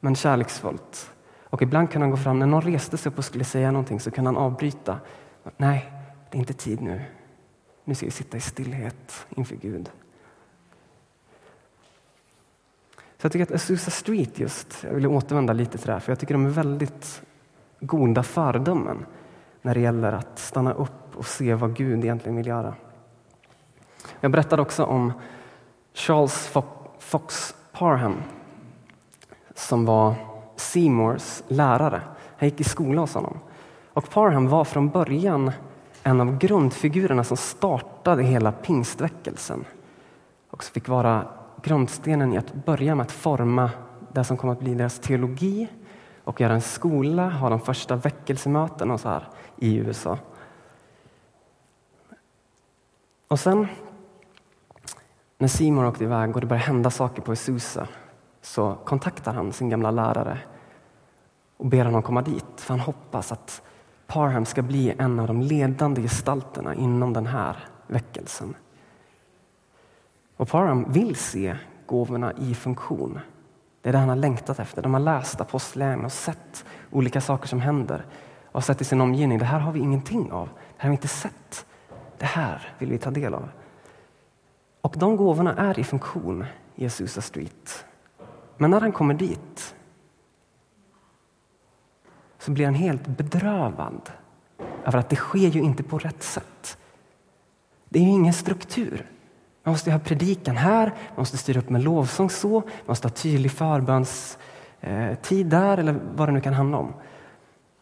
Men 0.00 0.14
kärleksfullt. 0.14 1.10
Och 1.44 1.62
ibland 1.62 1.90
kan 1.90 2.02
han 2.02 2.10
gå 2.10 2.16
fram, 2.16 2.38
när 2.38 2.46
någon 2.46 2.62
reste 2.62 2.98
sig 2.98 3.12
upp 3.12 3.18
och 3.18 3.24
skulle 3.24 3.44
säga 3.44 3.70
någonting 3.70 4.00
så 4.00 4.10
kunde 4.10 4.28
han 4.28 4.36
avbryta. 4.36 5.00
Nej, 5.56 5.92
det 6.30 6.36
är 6.36 6.40
inte 6.40 6.52
tid 6.52 6.80
nu. 6.80 7.02
Nu 7.84 7.94
ska 7.94 8.06
vi 8.06 8.12
sitta 8.12 8.36
i 8.36 8.40
stillhet 8.40 9.26
inför 9.30 9.56
Gud. 9.56 9.90
Så 13.18 13.26
jag 13.26 13.32
tycker 13.32 13.44
att 13.44 13.52
Azusa 13.52 13.90
Street 13.90 14.38
just, 14.38 14.84
jag 14.84 14.94
vill 14.94 15.06
återvända 15.06 15.52
lite 15.52 15.78
till 15.78 15.86
det 15.86 15.92
här, 15.92 16.00
för 16.00 16.12
jag 16.12 16.18
tycker 16.18 16.34
de 16.34 16.46
är 16.46 16.50
väldigt 16.50 17.22
goda 17.80 18.22
föredömen 18.22 19.06
när 19.62 19.74
det 19.74 19.80
gäller 19.80 20.12
att 20.12 20.38
stanna 20.38 20.72
upp 20.72 21.16
och 21.16 21.26
se 21.26 21.54
vad 21.54 21.76
Gud 21.76 22.04
egentligen 22.04 22.36
vill 22.36 22.46
göra. 22.46 22.74
Jag 24.20 24.30
berättade 24.30 24.62
också 24.62 24.84
om 24.84 25.12
Charles 25.94 26.52
Fox 26.98 27.54
Parham 27.72 28.22
som 29.54 29.84
var 29.84 30.14
Seymours 30.56 31.42
lärare. 31.48 32.02
Han 32.38 32.48
gick 32.48 32.60
i 32.60 32.64
skola 32.64 33.00
hos 33.00 33.14
honom. 33.14 33.38
Och 33.92 34.10
Parham 34.10 34.48
var 34.48 34.64
från 34.64 34.88
början 34.88 35.52
en 36.02 36.20
av 36.20 36.38
grundfigurerna 36.38 37.24
som 37.24 37.36
startade 37.36 38.22
hela 38.22 38.52
pingstväckelsen 38.52 39.64
och 40.50 40.64
fick 40.64 40.88
vara 40.88 41.26
grundstenen 41.62 42.32
i 42.32 42.38
att 42.38 42.54
börja 42.54 42.94
med 42.94 43.04
att 43.04 43.12
forma 43.12 43.70
det 44.12 44.24
som 44.24 44.36
kom 44.36 44.50
att 44.50 44.60
bli 44.60 44.74
deras 44.74 44.98
teologi 44.98 45.68
och 46.24 46.40
göra 46.40 46.52
en 46.52 46.60
skola, 46.60 47.28
ha 47.28 47.48
de 47.48 47.60
första 47.60 47.96
väckelsemötena 47.96 48.94
och 48.94 49.00
så 49.00 49.08
här 49.08 49.28
i 49.56 49.76
USA. 49.76 50.18
Och 53.28 53.40
sen 53.40 53.66
när 55.42 55.48
Simon 55.48 55.84
åkte 55.84 56.04
iväg 56.04 56.34
och 56.34 56.40
det 56.40 56.46
började 56.46 56.66
hända 56.66 56.90
saker 56.90 57.22
på 57.22 57.32
Isusa 57.32 57.88
så 58.40 58.74
kontaktar 58.84 59.34
han 59.34 59.52
sin 59.52 59.68
gamla 59.68 59.90
lärare 59.90 60.38
och 61.56 61.66
ber 61.66 61.84
honom 61.84 62.02
komma 62.02 62.22
dit 62.22 62.44
för 62.56 62.74
han 62.74 62.80
hoppas 62.80 63.32
att 63.32 63.62
Parham 64.06 64.44
ska 64.44 64.62
bli 64.62 64.94
en 64.98 65.20
av 65.20 65.26
de 65.26 65.42
ledande 65.42 66.02
gestalterna 66.02 66.74
inom 66.74 67.12
den 67.12 67.26
här 67.26 67.56
väckelsen. 67.86 68.54
Och 70.36 70.48
Parham 70.48 70.92
vill 70.92 71.16
se 71.16 71.56
gåvorna 71.86 72.32
i 72.32 72.54
funktion. 72.54 73.20
Det 73.80 73.88
är 73.88 73.92
det 73.92 73.98
han 73.98 74.08
har 74.08 74.16
längtat 74.16 74.58
efter. 74.58 74.82
De 74.82 74.94
har 74.94 75.00
läst 75.00 75.40
apostlagärningarna 75.40 76.06
och 76.06 76.12
sett 76.12 76.64
olika 76.90 77.20
saker 77.20 77.48
som 77.48 77.60
händer 77.60 78.06
och 78.52 78.64
sett 78.64 78.80
i 78.80 78.84
sin 78.84 79.00
omgivning. 79.00 79.38
Det 79.38 79.44
här 79.44 79.58
har 79.58 79.72
vi 79.72 79.80
ingenting 79.80 80.32
av. 80.32 80.46
Det 80.46 80.76
här 80.76 80.88
har 80.88 80.90
vi 80.90 80.96
inte 80.96 81.08
sett. 81.08 81.66
Det 82.18 82.26
här 82.26 82.74
vill 82.78 82.90
vi 82.90 82.98
ta 82.98 83.10
del 83.10 83.34
av. 83.34 83.48
Och 84.82 84.94
de 84.98 85.16
gåvorna 85.16 85.56
är 85.56 85.78
i 85.78 85.84
funktion 85.84 86.44
i 86.74 86.86
Azusa 86.86 87.20
Street. 87.20 87.84
Men 88.56 88.70
när 88.70 88.80
han 88.80 88.92
kommer 88.92 89.14
dit 89.14 89.74
så 92.38 92.50
blir 92.50 92.64
han 92.64 92.74
helt 92.74 93.06
bedrövad 93.06 94.10
över 94.84 94.98
att 94.98 95.08
det 95.08 95.16
sker 95.16 95.48
ju 95.48 95.60
inte 95.60 95.82
på 95.82 95.98
rätt 95.98 96.22
sätt. 96.22 96.78
Det 97.88 97.98
är 97.98 98.02
ju 98.02 98.08
ingen 98.08 98.32
struktur. 98.32 99.06
Man 99.62 99.72
måste 99.72 99.92
ha 99.92 99.98
predikan 99.98 100.56
här, 100.56 100.86
man 100.86 101.16
måste 101.16 101.36
styra 101.36 101.60
upp 101.60 101.70
med 101.70 101.82
lovsång 101.82 102.30
så, 102.30 102.52
man 102.60 102.62
måste 102.86 103.08
ha 103.08 103.12
tydlig 103.12 103.52
förbönstid 103.52 105.46
eh, 105.46 105.50
där 105.60 105.78
eller 105.78 106.00
vad 106.14 106.28
det 106.28 106.32
nu 106.32 106.40
kan 106.40 106.54
handla 106.54 106.78
om. 106.78 106.94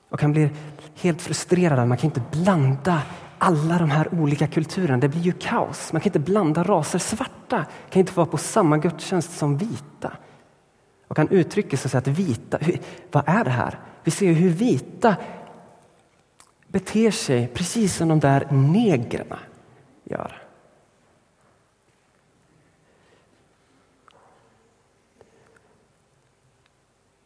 Och 0.08 0.22
han 0.22 0.32
blir 0.32 0.50
helt 0.94 1.22
frustrerad. 1.22 1.88
Man 1.88 1.98
kan 1.98 2.10
inte 2.10 2.22
blanda 2.30 3.02
alla 3.40 3.78
de 3.78 3.90
här 3.90 4.14
olika 4.14 4.46
kulturerna. 4.46 4.98
Det 4.98 5.08
blir 5.08 5.20
ju 5.20 5.32
kaos. 5.32 5.92
Man 5.92 6.00
kan 6.00 6.08
inte 6.08 6.18
blanda 6.18 6.62
raser. 6.62 6.98
Svarta 6.98 7.66
kan 7.90 8.00
inte 8.00 8.12
få 8.12 8.20
vara 8.20 8.30
på 8.30 8.38
samma 8.38 8.78
gudstjänst 8.78 9.38
som 9.38 9.56
vita. 9.56 10.12
Och 11.08 11.18
han 11.18 11.28
uttrycker 11.28 11.76
sig 11.76 11.90
så 11.90 11.98
att 11.98 12.06
vita, 12.06 12.58
vad 13.10 13.24
är 13.26 13.44
det 13.44 13.50
här? 13.50 13.78
Vi 14.04 14.10
ser 14.10 14.32
hur 14.32 14.50
vita 14.50 15.16
beter 16.66 17.10
sig 17.10 17.48
precis 17.48 17.96
som 17.96 18.08
de 18.08 18.20
där 18.20 18.46
negrerna 18.50 19.38
gör. 20.04 20.42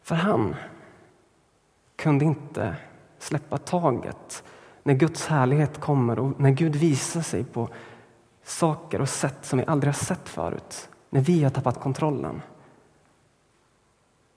För 0.03 0.15
han 0.15 0.57
kunde 1.97 2.25
inte 2.25 2.77
släppa 3.19 3.59
taget 3.59 4.45
när 4.85 4.95
Guds 4.95 5.27
härlighet 5.27 5.81
kommer 5.81 6.19
och 6.19 6.41
när 6.41 6.51
Gud 6.51 6.77
visar 6.77 7.21
sig 7.21 7.45
på 7.45 7.69
saker 8.45 9.01
och 9.01 9.09
sätt 9.09 9.39
som 9.43 9.59
vi 9.59 9.65
aldrig 9.67 9.89
har 9.89 9.99
sett 9.99 10.29
förut. 10.29 10.89
När 11.11 11.21
vi 11.21 11.43
har 11.43 11.51
tappat 11.51 11.81
kontrollen. 11.81 12.43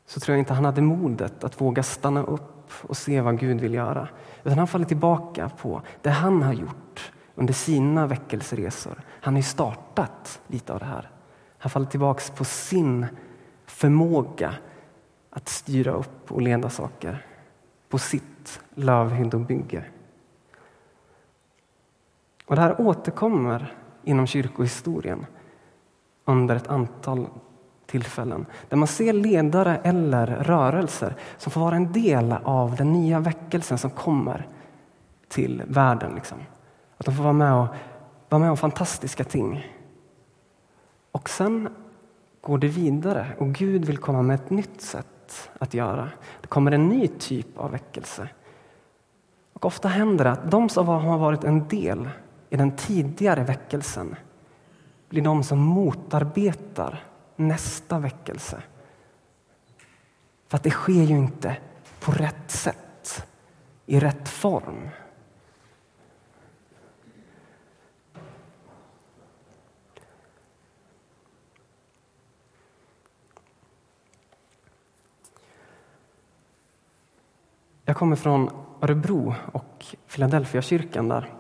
Så 0.06 0.20
tror 0.20 0.34
jag 0.36 0.42
inte 0.42 0.54
han 0.54 0.66
hade 0.66 0.82
modet 0.82 1.44
att 1.44 1.62
våga 1.62 1.84
stanna 1.84 2.24
upp 2.24 2.72
och 2.82 2.98
se 2.98 3.22
vad 3.22 3.40
Gud 3.40 3.62
vill 3.62 3.74
göra. 3.74 4.08
Utan 4.44 4.58
han 4.58 4.68
faller 4.68 4.86
tillbaka 4.86 5.52
på 5.62 5.82
det 6.02 6.10
han 6.10 6.42
har 6.42 6.54
gjort 6.54 7.12
under 7.36 7.54
sina 7.54 8.08
väckelseresor. 8.08 9.02
Han 9.10 9.34
har 9.34 9.40
ju 9.40 9.44
startat 9.44 10.42
lite 10.48 10.74
av 10.74 10.80
det 10.80 10.86
här. 10.86 11.10
Han 11.58 11.70
faller 11.70 11.88
tillbaka 11.88 12.34
på 12.34 12.46
sin 12.46 13.06
förmåga 13.66 14.54
att 15.30 15.50
styra 15.50 15.92
upp 15.92 16.32
och 16.32 16.42
leda 16.42 16.70
saker 16.70 17.26
på 17.90 17.98
sitt 17.98 18.60
lövhyddobygge. 18.74 19.84
Och 22.48 22.56
det 22.56 22.62
här 22.62 22.82
återkommer 22.82 23.74
inom 24.04 24.28
kyrkohistorien 24.28 25.26
under 26.26 26.56
ett 26.56 26.68
antal 26.68 27.28
tillfällen 27.86 28.46
där 28.70 28.78
man 28.78 28.88
ser 28.88 29.14
ledare 29.14 29.78
eller 29.84 30.28
rörelser 30.28 31.16
som 31.38 31.52
får 31.52 31.62
vara 31.62 31.76
en 31.76 31.92
del 31.92 32.36
av 32.44 32.76
den 32.76 32.94
nya 32.94 33.20
väckelsen 33.20 33.78
som 33.78 33.90
kommer 33.90 34.48
till 35.28 35.64
världen. 35.68 36.16
Liksom. 36.16 36.38
Att 36.98 37.06
de 37.06 37.16
får 37.16 37.24
vara 37.24 37.34
med, 37.34 37.54
och, 37.54 37.68
vara 38.30 38.40
med 38.40 38.52
om 38.52 38.58
fantastiska 38.58 39.24
ting. 39.24 39.68
Och 41.12 41.30
sen 41.30 41.70
går 42.42 42.58
det 42.58 42.68
vidare 42.68 43.28
och 43.38 43.48
Gud 43.48 43.86
vill 43.86 43.98
komma 43.98 44.22
med 44.22 44.36
ett 44.36 44.50
nytt 44.50 44.82
sätt 44.82 45.50
att 45.60 45.74
göra. 45.74 46.10
Det 46.42 46.48
kommer 46.48 46.72
en 46.72 46.88
ny 46.88 47.08
typ 47.08 47.58
av 47.58 47.72
väckelse. 47.72 48.30
Och 49.54 49.66
ofta 49.66 49.88
händer 49.88 50.26
det 50.26 50.32
att 50.32 50.52
de 50.52 50.70
som 50.70 50.88
har 50.88 51.18
varit 51.18 51.44
en 51.44 51.68
del 51.68 52.10
i 52.50 52.58
den 52.58 52.72
tidigare 52.72 53.44
väckelsen 53.44 54.16
blir 55.10 55.22
de 55.22 55.44
som 55.44 55.60
motarbetar 55.60 57.04
nästa 57.36 58.00
väckelse. 58.00 58.64
För 60.48 60.58
att 60.58 60.64
det 60.64 60.70
sker 60.70 61.04
ju 61.04 61.18
inte 61.18 61.58
på 62.00 62.12
rätt 62.12 62.52
sätt, 62.52 63.28
i 63.86 64.00
rätt 64.00 64.30
form. 64.30 64.90
Jag 77.86 77.98
kommer 77.98 78.16
från 78.16 78.50
Örebro 78.82 79.36
och 79.52 79.86
Philadelphia 80.08 80.62
kyrkan 80.62 81.10
där. 81.10 81.37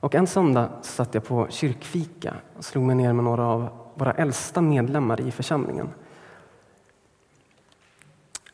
Och 0.00 0.14
en 0.14 0.26
söndag 0.26 0.70
satt 0.82 1.14
jag 1.14 1.24
på 1.24 1.46
kyrkfika 1.50 2.34
och 2.56 2.64
slog 2.64 2.84
mig 2.84 2.96
ner 2.96 3.12
med 3.12 3.24
några 3.24 3.46
av 3.46 3.68
våra 3.94 4.12
äldsta 4.12 4.60
medlemmar 4.60 5.20
i 5.20 5.30
församlingen. 5.30 5.88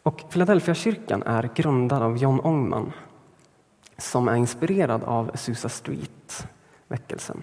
Och 0.03 0.31
Philadelphia 0.31 0.75
kyrkan 0.75 1.23
är 1.23 1.51
grundad 1.55 2.03
av 2.03 2.17
John 2.19 2.41
Ångman 2.41 2.93
som 3.99 4.29
är 4.29 4.37
inspirerad 4.37 5.05
av 5.05 5.31
Susa 5.35 5.69
Street-väckelsen. 5.69 7.43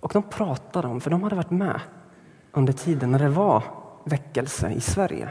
Och 0.00 0.10
de 0.12 0.22
pratade 0.22 0.88
om, 0.88 1.00
för 1.00 1.10
de 1.10 1.22
hade 1.22 1.36
varit 1.36 1.50
med 1.50 1.80
under 2.52 2.72
tiden 2.72 3.10
när 3.10 3.18
det 3.18 3.28
var 3.28 3.62
väckelse 4.04 4.70
i 4.70 4.80
Sverige. 4.80 5.30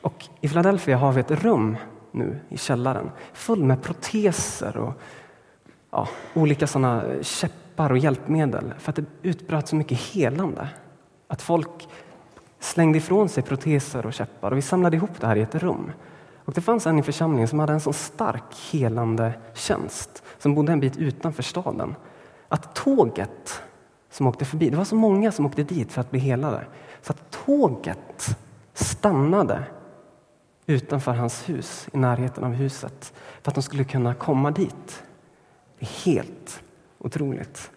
Och 0.00 0.28
I 0.40 0.48
Philadelphia 0.48 0.96
har 0.96 1.12
vi 1.12 1.20
ett 1.20 1.30
rum 1.30 1.76
nu 2.10 2.40
i 2.48 2.58
källaren 2.58 3.10
full 3.32 3.64
med 3.64 3.82
proteser 3.82 4.76
och 4.76 4.92
ja, 5.94 6.08
olika 6.34 6.66
sådana 6.66 7.04
käppar 7.22 7.90
och 7.90 7.98
hjälpmedel 7.98 8.74
för 8.78 8.90
att 8.90 8.96
det 8.96 9.04
utbröt 9.22 9.68
så 9.68 9.76
mycket 9.76 9.98
helande. 9.98 10.68
Att 11.28 11.42
folk 11.42 11.88
slängde 12.60 12.98
ifrån 12.98 13.28
sig 13.28 13.42
proteser 13.42 14.06
och 14.06 14.12
käppar 14.12 14.50
och 14.50 14.56
vi 14.56 14.62
samlade 14.62 14.96
ihop 14.96 15.20
det 15.20 15.26
här 15.26 15.36
i 15.36 15.42
ett 15.42 15.54
rum. 15.54 15.92
Och 16.44 16.52
Det 16.52 16.60
fanns 16.60 16.86
en 16.86 16.98
i 16.98 17.02
församlingen 17.02 17.48
som 17.48 17.58
hade 17.58 17.72
en 17.72 17.80
så 17.80 17.92
stark 17.92 18.54
helande 18.72 19.32
tjänst 19.54 20.22
som 20.38 20.54
bodde 20.54 20.72
en 20.72 20.80
bit 20.80 20.96
utanför 20.96 21.42
staden. 21.42 21.94
Att 22.48 22.74
tåget 22.74 23.62
som 24.10 24.26
åkte 24.26 24.44
förbi, 24.44 24.70
det 24.70 24.76
var 24.76 24.84
så 24.84 24.96
många 24.96 25.32
som 25.32 25.46
åkte 25.46 25.62
dit 25.62 25.92
för 25.92 26.00
att 26.00 26.10
bli 26.10 26.20
helade, 26.20 26.66
så 27.02 27.12
att 27.12 27.30
tåget 27.30 28.36
stannade 28.72 29.64
utanför 30.66 31.12
hans 31.12 31.48
hus, 31.48 31.88
i 31.92 31.98
närheten 31.98 32.44
av 32.44 32.52
huset, 32.52 33.12
för 33.42 33.50
att 33.50 33.54
de 33.54 33.62
skulle 33.62 33.84
kunna 33.84 34.14
komma 34.14 34.50
dit. 34.50 35.02
Det 35.84 35.88
är 35.88 36.04
helt 36.04 36.62
otroligt. 36.98 37.70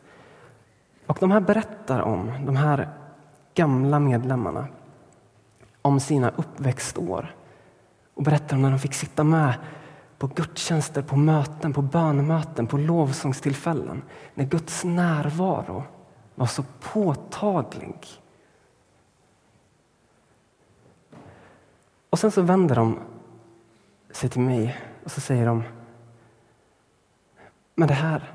Och 1.06 1.18
de 1.20 1.32
här 1.32 1.40
berättar 1.40 2.02
om, 2.02 2.46
de 2.46 2.56
här 2.56 2.90
gamla 3.54 4.00
medlemmarna, 4.00 4.68
om 5.82 6.00
sina 6.00 6.30
uppväxtår 6.30 7.36
och 8.14 8.24
berättar 8.24 8.56
om 8.56 8.62
när 8.62 8.70
de 8.70 8.80
fick 8.80 8.94
sitta 8.94 9.24
med 9.24 9.54
på 10.18 10.28
gudstjänster, 10.28 11.02
på 11.02 11.16
möten, 11.16 11.74
på 11.74 11.82
bönemöten, 11.82 12.68
på 12.68 12.78
lovsångstillfällen. 12.78 14.02
När 14.34 14.46
Guds 14.46 14.84
närvaro 14.84 15.84
var 16.36 16.48
så 16.48 16.64
påtaglig. 16.80 18.08
Och 22.10 22.20
sen 22.20 22.32
så 22.32 22.42
vänder 22.42 22.76
de 22.76 23.00
sig 24.12 24.30
till 24.30 24.42
mig 24.42 24.78
och 25.04 25.12
så 25.12 25.22
säger 25.22 25.46
de 25.46 25.64
men 27.80 27.88
det 27.88 27.94
här, 27.94 28.34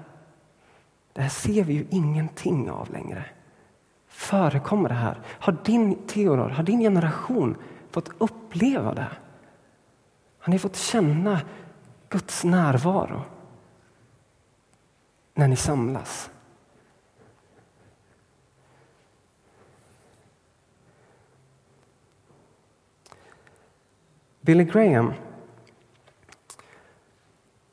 det 1.13 1.23
här 1.23 1.29
ser 1.29 1.65
vi 1.65 1.73
ju 1.73 1.87
ingenting 1.91 2.71
av 2.71 2.91
längre. 2.91 3.25
Förekommer 4.07 4.89
det 4.89 4.95
här? 4.95 5.21
Har 5.27 5.57
din 5.65 6.07
Theodor, 6.07 6.49
har 6.49 6.63
din 6.63 6.81
generation 6.81 7.57
fått 7.91 8.09
uppleva 8.19 8.95
det? 8.95 9.09
Har 10.39 10.53
ni 10.53 10.59
fått 10.59 10.77
känna 10.77 11.41
Guds 12.09 12.45
närvaro 12.45 13.23
när 15.35 15.49
ni 15.49 15.57
samlas? 15.57 16.31
Billy 24.41 24.65
Graham, 24.65 25.13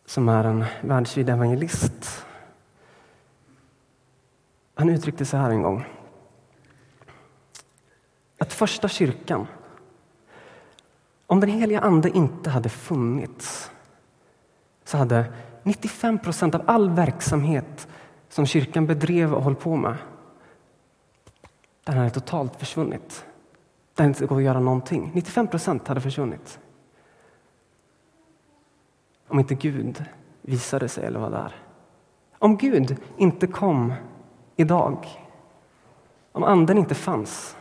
som 0.09 0.29
är 0.29 0.43
en 0.43 0.65
världsvid 0.81 1.29
evangelist, 1.29 2.25
han 4.75 4.89
uttryckte 4.89 5.25
så 5.25 5.37
här 5.37 5.49
en 5.49 5.61
gång. 5.61 5.85
Att 8.37 8.53
första 8.53 8.87
kyrkan, 8.87 9.47
om 11.27 11.39
den 11.39 11.49
heliga 11.49 11.79
Ande 11.79 12.09
inte 12.09 12.49
hade 12.49 12.69
funnits 12.69 13.71
så 14.83 14.97
hade 14.97 15.33
95 15.63 16.19
procent 16.19 16.55
av 16.55 16.61
all 16.65 16.89
verksamhet 16.89 17.87
som 18.29 18.45
kyrkan 18.45 18.87
bedrev 18.87 19.33
och 19.33 19.43
höll 19.43 19.55
på 19.55 19.75
med 19.75 19.97
den 21.83 21.97
hade 21.97 22.09
totalt 22.09 22.55
försvunnit 22.55 23.25
där 23.95 24.03
det 24.03 24.07
inte 24.07 24.25
går 24.25 24.37
att 24.37 24.43
göra 24.43 24.59
någonting. 24.59 25.11
95 25.13 25.47
procent 25.47 25.87
hade 25.87 26.01
försvunnit. 26.01 26.59
Om 29.29 29.39
inte 29.39 29.55
Gud 29.55 30.03
visade 30.41 30.89
sig 30.89 31.05
eller 31.05 31.19
var 31.19 31.29
där. 31.29 31.55
Om 32.39 32.57
Gud 32.57 32.97
inte 33.17 33.47
kom 33.47 33.93
idag, 34.55 35.07
om 36.31 36.43
anden 36.43 36.77
inte 36.77 36.95
fanns 36.95 37.57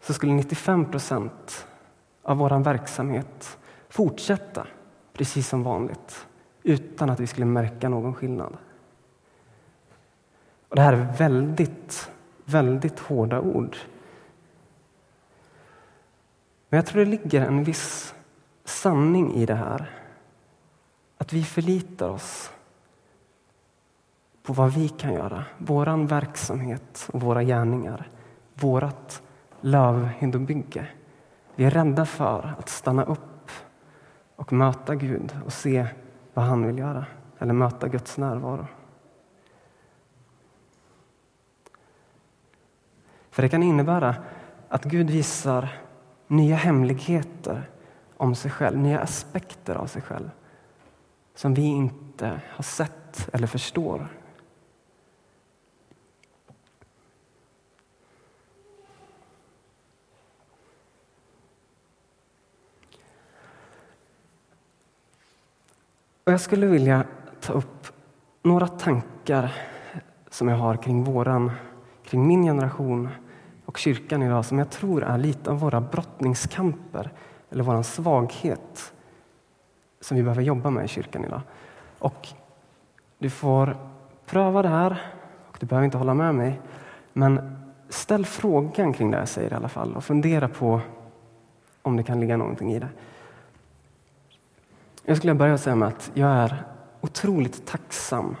så 0.00 0.12
skulle 0.12 0.32
95 0.32 0.90
procent 0.90 1.66
av 2.22 2.36
vår 2.36 2.64
verksamhet 2.64 3.58
fortsätta 3.88 4.66
precis 5.12 5.48
som 5.48 5.62
vanligt 5.62 6.26
utan 6.62 7.10
att 7.10 7.20
vi 7.20 7.26
skulle 7.26 7.46
märka 7.46 7.88
någon 7.88 8.14
skillnad. 8.14 8.56
Och 10.68 10.76
det 10.76 10.82
här 10.82 10.92
är 10.92 11.12
väldigt, 11.18 12.10
väldigt 12.44 12.98
hårda 12.98 13.40
ord 13.40 13.76
men 16.68 16.76
jag 16.78 16.86
tror 16.86 17.04
det 17.04 17.10
ligger 17.10 17.46
en 17.46 17.64
viss 17.64 18.14
sanning 18.64 19.34
i 19.34 19.46
det 19.46 19.54
här. 19.54 19.90
Att 21.26 21.32
vi 21.32 21.44
förlitar 21.44 22.08
oss 22.08 22.52
på 24.42 24.52
vad 24.52 24.72
vi 24.72 24.88
kan 24.88 25.14
göra, 25.14 25.44
vår 25.58 26.06
verksamhet 26.06 27.08
och 27.12 27.20
våra 27.20 27.42
gärningar, 27.42 28.08
vårt 28.54 29.22
lövhyddobygge. 29.60 30.88
Vi 31.54 31.64
är 31.64 31.70
rädda 31.70 32.06
för 32.06 32.54
att 32.58 32.68
stanna 32.68 33.04
upp 33.04 33.50
och 34.36 34.52
möta 34.52 34.94
Gud 34.94 35.38
och 35.46 35.52
se 35.52 35.86
vad 36.34 36.44
han 36.44 36.66
vill 36.66 36.78
göra, 36.78 37.06
eller 37.38 37.52
möta 37.52 37.88
Guds 37.88 38.18
närvaro. 38.18 38.66
För 43.30 43.42
det 43.42 43.48
kan 43.48 43.62
innebära 43.62 44.16
att 44.68 44.84
Gud 44.84 45.10
visar 45.10 45.68
nya 46.26 46.56
hemligheter 46.56 47.70
om 48.16 48.34
sig 48.34 48.50
själv, 48.50 48.78
nya 48.78 49.00
aspekter 49.00 49.74
av 49.74 49.86
sig 49.86 50.02
själv 50.02 50.30
som 51.36 51.54
vi 51.54 51.62
inte 51.62 52.40
har 52.50 52.62
sett 52.62 53.28
eller 53.32 53.46
förstår. 53.46 54.08
Och 66.24 66.32
jag 66.32 66.40
skulle 66.40 66.66
vilja 66.66 67.04
ta 67.40 67.52
upp 67.52 67.86
några 68.42 68.68
tankar 68.68 69.54
som 70.30 70.48
jag 70.48 70.56
har 70.56 70.76
kring, 70.76 71.04
våran, 71.04 71.50
kring 72.04 72.26
min 72.26 72.42
generation 72.42 73.08
och 73.64 73.78
kyrkan 73.78 74.22
idag 74.22 74.44
som 74.44 74.58
jag 74.58 74.70
tror 74.70 75.02
är 75.02 75.18
lite 75.18 75.50
av 75.50 75.58
våra 75.58 75.80
brottningskamper 75.80 77.12
eller 77.50 77.64
vår 77.64 77.82
svaghet 77.82 78.92
som 80.06 80.16
vi 80.16 80.22
behöver 80.22 80.42
jobba 80.42 80.70
med 80.70 80.84
i 80.84 80.88
kyrkan 80.88 81.24
idag. 81.24 81.40
Och 81.98 82.28
du 83.18 83.30
får 83.30 83.76
pröva 84.26 84.62
det 84.62 84.68
här 84.68 85.02
och 85.48 85.56
du 85.60 85.66
behöver 85.66 85.84
inte 85.84 85.98
hålla 85.98 86.14
med 86.14 86.34
mig. 86.34 86.60
Men 87.12 87.58
ställ 87.88 88.26
frågan 88.26 88.92
kring 88.92 89.10
det 89.10 89.18
jag 89.18 89.28
säger 89.28 89.52
i 89.52 89.54
alla 89.54 89.68
fall 89.68 89.96
och 89.96 90.04
fundera 90.04 90.48
på 90.48 90.80
om 91.82 91.96
det 91.96 92.02
kan 92.02 92.20
ligga 92.20 92.36
någonting 92.36 92.72
i 92.72 92.78
det. 92.78 92.88
Jag 95.04 95.16
skulle 95.16 95.34
börja 95.34 95.58
säga 95.58 95.76
med 95.76 95.88
att 95.88 96.10
jag 96.14 96.30
är 96.30 96.64
otroligt 97.00 97.66
tacksam 97.66 98.36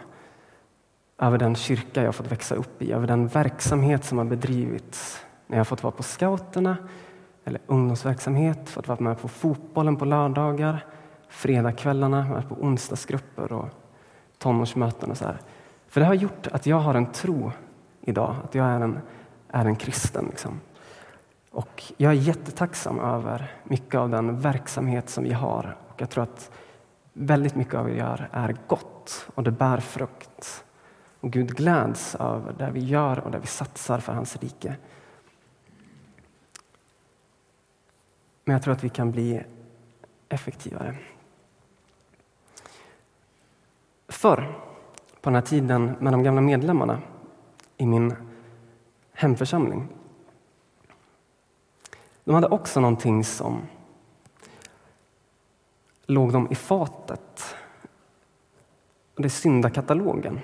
över 1.18 1.38
den 1.38 1.54
kyrka 1.54 2.02
jag 2.02 2.14
fått 2.14 2.32
växa 2.32 2.54
upp 2.54 2.82
i, 2.82 2.92
över 2.92 3.06
den 3.06 3.28
verksamhet 3.28 4.04
som 4.04 4.18
har 4.18 4.24
bedrivits 4.24 5.24
när 5.46 5.56
jag 5.56 5.66
fått 5.66 5.82
vara 5.82 5.92
på 5.92 6.02
scouterna 6.02 6.76
eller 7.44 7.60
ungdomsverksamhet, 7.66 8.68
fått 8.68 8.88
vara 8.88 9.00
med 9.00 9.20
på 9.20 9.28
fotbollen 9.28 9.96
på 9.96 10.04
lördagar, 10.04 10.84
fredagskvällarna, 11.28 12.42
på 12.48 12.54
onsdagsgrupper 12.54 13.52
och 13.52 13.68
tonårsmöten 14.38 15.10
och 15.10 15.16
så 15.16 15.24
här. 15.24 15.38
För 15.88 16.00
det 16.00 16.06
har 16.06 16.14
gjort 16.14 16.46
att 16.46 16.66
jag 16.66 16.76
har 16.76 16.94
en 16.94 17.12
tro 17.12 17.52
idag, 18.00 18.36
att 18.44 18.54
jag 18.54 18.66
är 18.66 18.80
en, 18.80 18.98
är 19.48 19.64
en 19.64 19.76
kristen. 19.76 20.26
Liksom. 20.30 20.60
Och 21.50 21.82
jag 21.96 22.12
är 22.12 22.16
jättetacksam 22.16 23.00
över 23.00 23.52
mycket 23.64 23.94
av 23.94 24.10
den 24.10 24.40
verksamhet 24.40 25.10
som 25.10 25.24
vi 25.24 25.32
har. 25.32 25.76
Och 25.88 26.00
jag 26.00 26.10
tror 26.10 26.22
att 26.22 26.50
väldigt 27.12 27.54
mycket 27.54 27.74
av 27.74 27.86
det 27.86 27.92
vi 27.92 27.98
gör 27.98 28.28
är 28.32 28.56
gott 28.66 29.28
och 29.34 29.42
det 29.42 29.50
bär 29.50 29.80
frukt. 29.80 30.64
Och 31.20 31.30
Gud 31.30 31.56
gläds 31.56 32.14
över 32.14 32.52
det 32.58 32.70
vi 32.70 32.80
gör 32.80 33.18
och 33.18 33.30
det 33.30 33.38
vi 33.38 33.46
satsar 33.46 33.98
för 33.98 34.12
hans 34.12 34.36
rike. 34.36 34.76
Men 38.44 38.52
jag 38.52 38.62
tror 38.62 38.74
att 38.74 38.84
vi 38.84 38.88
kan 38.88 39.10
bli 39.12 39.42
effektivare. 40.28 40.96
Förr, 44.08 44.58
på 45.20 45.30
den 45.30 45.34
här 45.34 45.42
tiden 45.42 45.96
med 46.00 46.12
de 46.12 46.22
gamla 46.22 46.40
medlemmarna 46.40 47.02
i 47.76 47.86
min 47.86 48.14
hemförsamling, 49.12 49.88
de 52.24 52.34
hade 52.34 52.46
också 52.46 52.80
någonting 52.80 53.24
som 53.24 53.62
låg 56.06 56.32
dem 56.32 56.48
i 56.50 56.54
fatet. 56.54 57.54
Och 59.14 59.22
det 59.22 59.26
är 59.26 59.30
syndakatalogen. 59.30 60.40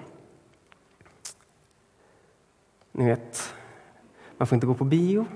Ni 2.93 3.07
vet, 3.07 3.55
man 4.37 4.47
får 4.47 4.57
inte 4.57 4.67
gå 4.67 4.75
på 4.75 4.85
bio, 4.85 5.27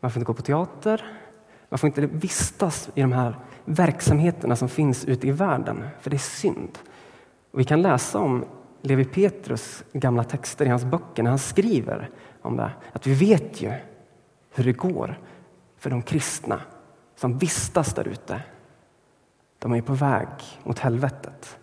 man 0.00 0.10
får 0.10 0.20
inte 0.20 0.26
gå 0.26 0.34
på 0.34 0.42
teater, 0.42 1.18
man 1.68 1.78
får 1.78 1.86
inte 1.86 2.06
vistas 2.06 2.90
i 2.94 3.00
de 3.00 3.12
här 3.12 3.38
verksamheterna 3.64 4.56
som 4.56 4.68
finns 4.68 5.04
ute 5.04 5.26
i 5.26 5.30
världen, 5.30 5.88
för 6.00 6.10
det 6.10 6.16
är 6.16 6.18
synd. 6.18 6.78
Och 7.50 7.60
vi 7.60 7.64
kan 7.64 7.82
läsa 7.82 8.18
om 8.18 8.44
Levi 8.82 9.04
Petrus 9.04 9.84
gamla 9.92 10.24
texter 10.24 10.66
i 10.66 10.68
hans 10.68 10.84
böcker 10.84 11.22
när 11.22 11.30
han 11.30 11.38
skriver 11.38 12.10
om 12.42 12.56
det. 12.56 12.72
Att 12.92 13.06
vi 13.06 13.14
vet 13.14 13.62
ju 13.62 13.72
hur 14.54 14.64
det 14.64 14.72
går 14.72 15.18
för 15.76 15.90
de 15.90 16.02
kristna 16.02 16.60
som 17.16 17.38
vistas 17.38 17.94
där 17.94 18.08
ute. 18.08 18.42
De 19.58 19.74
är 19.74 19.82
på 19.82 19.92
väg 19.92 20.28
mot 20.62 20.78
helvetet. 20.78 21.58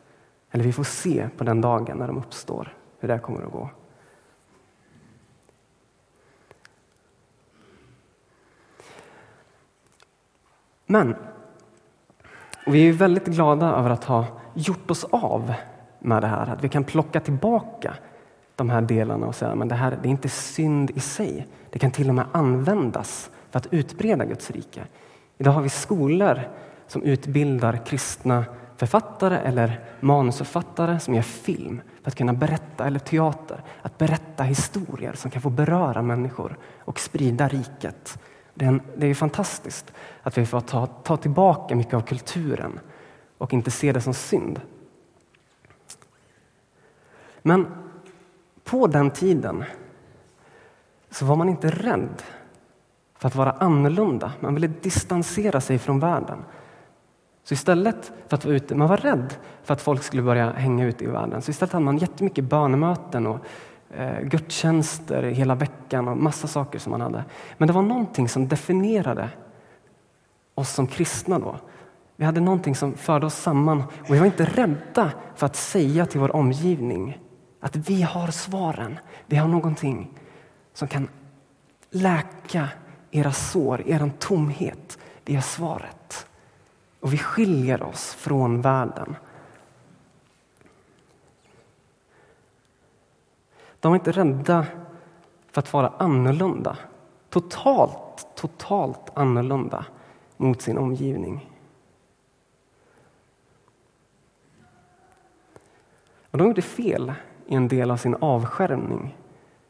Eller 0.52 0.64
vi 0.64 0.74
får 0.74 0.84
se 0.84 1.30
på 1.38 1.44
den 1.44 1.62
dagen 1.62 1.98
när 1.98 2.08
de 2.08 2.18
uppstår 2.18 2.78
hur 3.00 3.08
det 3.08 3.20
kommer 3.20 3.46
att 3.46 3.52
gå. 3.52 3.70
Men 10.86 11.16
vi 12.66 12.90
är 12.90 12.94
väldigt 12.94 13.26
glada 13.26 13.66
över 13.68 13.90
att 13.90 14.04
ha 14.04 14.26
gjort 14.54 14.92
oss 14.92 15.04
av 15.04 15.54
med 16.06 16.24
det 16.24 16.28
här. 16.28 16.48
Att 16.50 16.64
vi 16.64 16.70
kan 16.70 16.84
plocka 16.84 17.20
tillbaka 17.20 17.94
de 18.56 18.70
här 18.70 18.82
delarna 18.82 19.28
och 19.28 19.36
säga 19.36 19.52
att 19.52 19.70
det 19.70 19.76
här 19.76 20.00
det 20.02 20.08
är 20.08 20.12
inte 20.12 20.30
synd 20.30 20.92
i 20.96 21.00
sig. 21.00 21.48
Det 21.70 21.80
kan 21.80 21.92
till 21.92 22.10
och 22.10 22.16
med 22.16 22.26
användas 22.32 23.30
för 23.50 23.60
att 23.60 23.74
utbreda 23.74 24.26
Guds 24.26 24.52
rike. 24.52 24.82
Idag 25.38 25.52
har 25.52 25.62
vi 25.62 25.70
skolor 25.70 26.42
som 26.88 27.04
utbildar 27.04 27.86
kristna 27.86 28.46
författare 28.78 29.38
eller 29.38 29.80
manusförfattare 30.00 31.00
som 31.00 31.14
gör 31.14 31.22
film 31.22 31.82
för 32.02 32.12
att 32.12 32.16
kunna 32.16 32.34
berätta, 32.34 32.88
eller 32.88 33.00
teater, 33.00 33.64
att 33.82 33.98
berätta 33.98 34.44
historier 34.44 35.14
som 35.14 35.32
kan 35.32 35.42
få 35.42 35.50
beröra 35.50 36.02
människor 36.02 36.58
och 36.80 37.00
sprida 37.00 37.48
riket. 37.48 38.20
Det 38.54 38.66
är, 38.66 38.70
en, 38.70 38.82
det 38.98 39.08
är 39.08 39.14
fantastiskt 39.14 39.94
att 40.24 40.38
vi 40.38 40.46
får 40.46 40.62
ta, 40.62 40.86
ta 40.86 41.18
tillbaka 41.18 41.76
mycket 41.76 41.94
av 41.94 42.02
kulturen 42.02 42.80
och 43.38 43.54
inte 43.54 43.72
se 43.72 43.92
det 43.92 44.02
som 44.02 44.14
synd. 44.14 44.62
Men 47.48 47.68
på 48.64 48.88
den 48.88 49.12
tiden 49.12 49.64
så 51.10 51.26
var 51.26 51.36
man 51.36 51.50
inte 51.50 51.70
rädd 51.70 52.24
för 53.18 53.28
att 53.28 53.36
vara 53.36 53.52
annorlunda. 53.52 54.34
Man 54.40 54.54
ville 54.54 54.68
distansera 54.68 55.62
sig 55.62 55.80
från 55.80 56.00
världen. 56.00 56.44
Så 57.44 57.54
istället 57.54 58.12
för 58.28 58.38
att 58.38 58.46
vara 58.46 58.56
ute, 58.56 58.76
man 58.76 58.88
var 58.88 58.98
rädd 58.98 59.34
för 59.64 59.74
att 59.74 59.82
folk 59.82 60.04
skulle 60.04 60.22
börja 60.22 60.52
hänga 60.52 60.86
ute 60.86 61.04
i 61.04 61.08
världen. 61.08 61.42
Så 61.42 61.52
istället 61.52 61.74
hade 61.74 61.86
man 61.86 61.98
jättemycket 61.98 62.44
bönemöten 62.44 63.28
och 63.28 63.40
eh, 63.98 64.22
gudstjänster 64.22 65.24
hela 65.24 65.56
veckan 65.56 66.08
och 66.08 66.18
massa 66.18 66.48
saker 66.48 66.80
som 66.80 66.92
man 66.92 67.02
hade. 67.02 67.24
Men 67.58 67.68
det 67.68 67.74
var 67.74 67.82
någonting 67.82 68.30
som 68.30 68.48
definierade 68.48 69.30
oss 70.56 70.70
som 70.70 70.88
kristna 70.88 71.40
då. 71.40 71.56
Vi 72.16 72.26
hade 72.26 72.42
någonting 72.42 72.76
som 72.76 72.94
förde 72.94 73.26
oss 73.26 73.36
samman 73.36 73.84
och 74.08 74.14
vi 74.14 74.20
var 74.20 74.26
inte 74.26 74.46
rädda 74.46 75.12
för 75.36 75.46
att 75.46 75.56
säga 75.56 76.06
till 76.06 76.20
vår 76.20 76.36
omgivning 76.36 77.20
att 77.66 77.76
vi 77.76 78.02
har 78.02 78.28
svaren. 78.28 79.00
Vi 79.26 79.36
har 79.36 79.48
någonting 79.48 80.10
som 80.74 80.88
kan 80.88 81.08
läka 81.90 82.70
era 83.12 83.32
sår, 83.32 83.82
er 83.88 84.12
tomhet. 84.20 84.98
Vi 85.24 85.36
har 85.36 85.42
svaret. 85.42 86.28
Och 87.00 87.14
vi 87.14 87.18
skiljer 87.18 87.84
oss 87.84 88.14
från 88.14 88.62
världen. 88.62 89.16
De 93.80 93.94
är 93.94 93.96
inte 93.96 94.12
rädda 94.12 94.66
för 95.52 95.62
att 95.62 95.74
vara 95.74 95.94
annorlunda. 95.98 96.78
Totalt, 97.30 98.28
totalt 98.36 99.18
annorlunda 99.18 99.86
mot 100.38 100.62
sin 100.62 100.78
omgivning. 100.78 101.52
Och 106.32 106.38
de 106.38 106.48
gjorde 106.48 106.62
fel 106.62 107.14
i 107.46 107.56
en 107.56 107.68
del 107.68 107.92
av 107.92 107.98
sin 107.98 108.16
avskärmning 108.16 109.18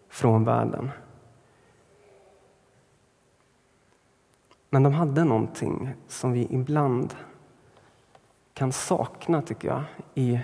från 0.10 0.44
världen. 0.44 0.92
Men 4.70 4.84
de 4.84 4.94
hade 4.94 5.24
någonting 5.24 5.94
som 6.08 6.32
vi 6.32 6.48
ibland 6.50 7.16
kan 8.54 8.72
sakna, 8.72 9.42
tycker 9.42 9.68
jag, 9.68 9.84
i, 10.14 10.40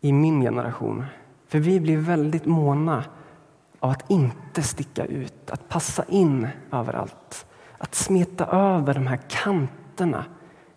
i 0.00 0.12
min 0.12 0.40
generation. 0.40 1.04
För 1.46 1.58
vi 1.58 1.80
blir 1.80 1.96
väldigt 1.96 2.46
måna 2.46 3.04
av 3.80 3.90
att 3.90 4.10
inte 4.10 4.62
sticka 4.62 5.04
ut, 5.04 5.50
att 5.50 5.68
passa 5.68 6.04
in 6.04 6.48
överallt. 6.72 7.46
Att 7.78 7.94
smeta 7.94 8.46
över 8.46 8.94
de 8.94 9.06
här 9.06 9.20
kanterna 9.28 10.24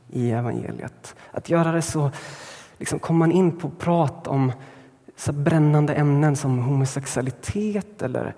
i 0.10 0.32
evangeliet. 0.32 1.16
Att 1.32 1.50
göra 1.50 1.72
det 1.72 1.82
så, 1.82 2.12
liksom 2.78 3.00
kommer 3.00 3.20
man 3.20 3.32
in 3.32 3.58
på 3.60 3.70
prat 3.70 4.28
om 4.28 4.52
så 5.16 5.34
brännande 5.34 5.94
ämnen 5.94 6.36
som 6.36 6.60
homosexualitet 6.60 8.02
eller 8.02 8.34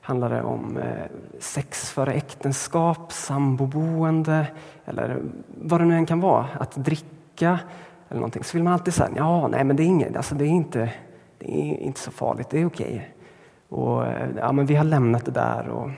handlar 0.00 0.30
det 0.30 0.42
om 0.42 0.76
eh, 0.76 1.06
sex 1.38 1.90
före 1.90 2.12
äktenskap, 2.12 3.12
samboboende 3.12 4.46
eller 4.84 5.22
vad 5.46 5.80
det 5.80 5.84
nu 5.84 5.94
än 5.94 6.06
kan 6.06 6.20
vara, 6.20 6.46
att 6.60 6.76
dricka 6.76 7.58
eller 8.08 8.20
någonting, 8.20 8.44
så 8.44 8.56
vill 8.56 8.64
man 8.64 8.72
alltid 8.72 8.94
säga 8.94 9.10
ja, 9.16 9.48
nej, 9.48 9.64
men 9.64 9.76
det 9.76 9.82
är, 9.82 9.86
inget, 9.86 10.16
alltså, 10.16 10.34
det 10.34 10.44
är, 10.44 10.48
inte, 10.48 10.92
det 11.38 11.52
är 11.52 11.78
inte 11.78 12.00
så 12.00 12.10
farligt, 12.10 12.50
det 12.50 12.60
är 12.60 12.66
okej. 12.66 13.14
Och, 13.68 14.06
eh, 14.06 14.28
ja, 14.36 14.52
men 14.52 14.66
vi 14.66 14.74
har 14.74 14.84
lämnat 14.84 15.24
det 15.24 15.30
där. 15.30 15.68
Och 15.68 15.90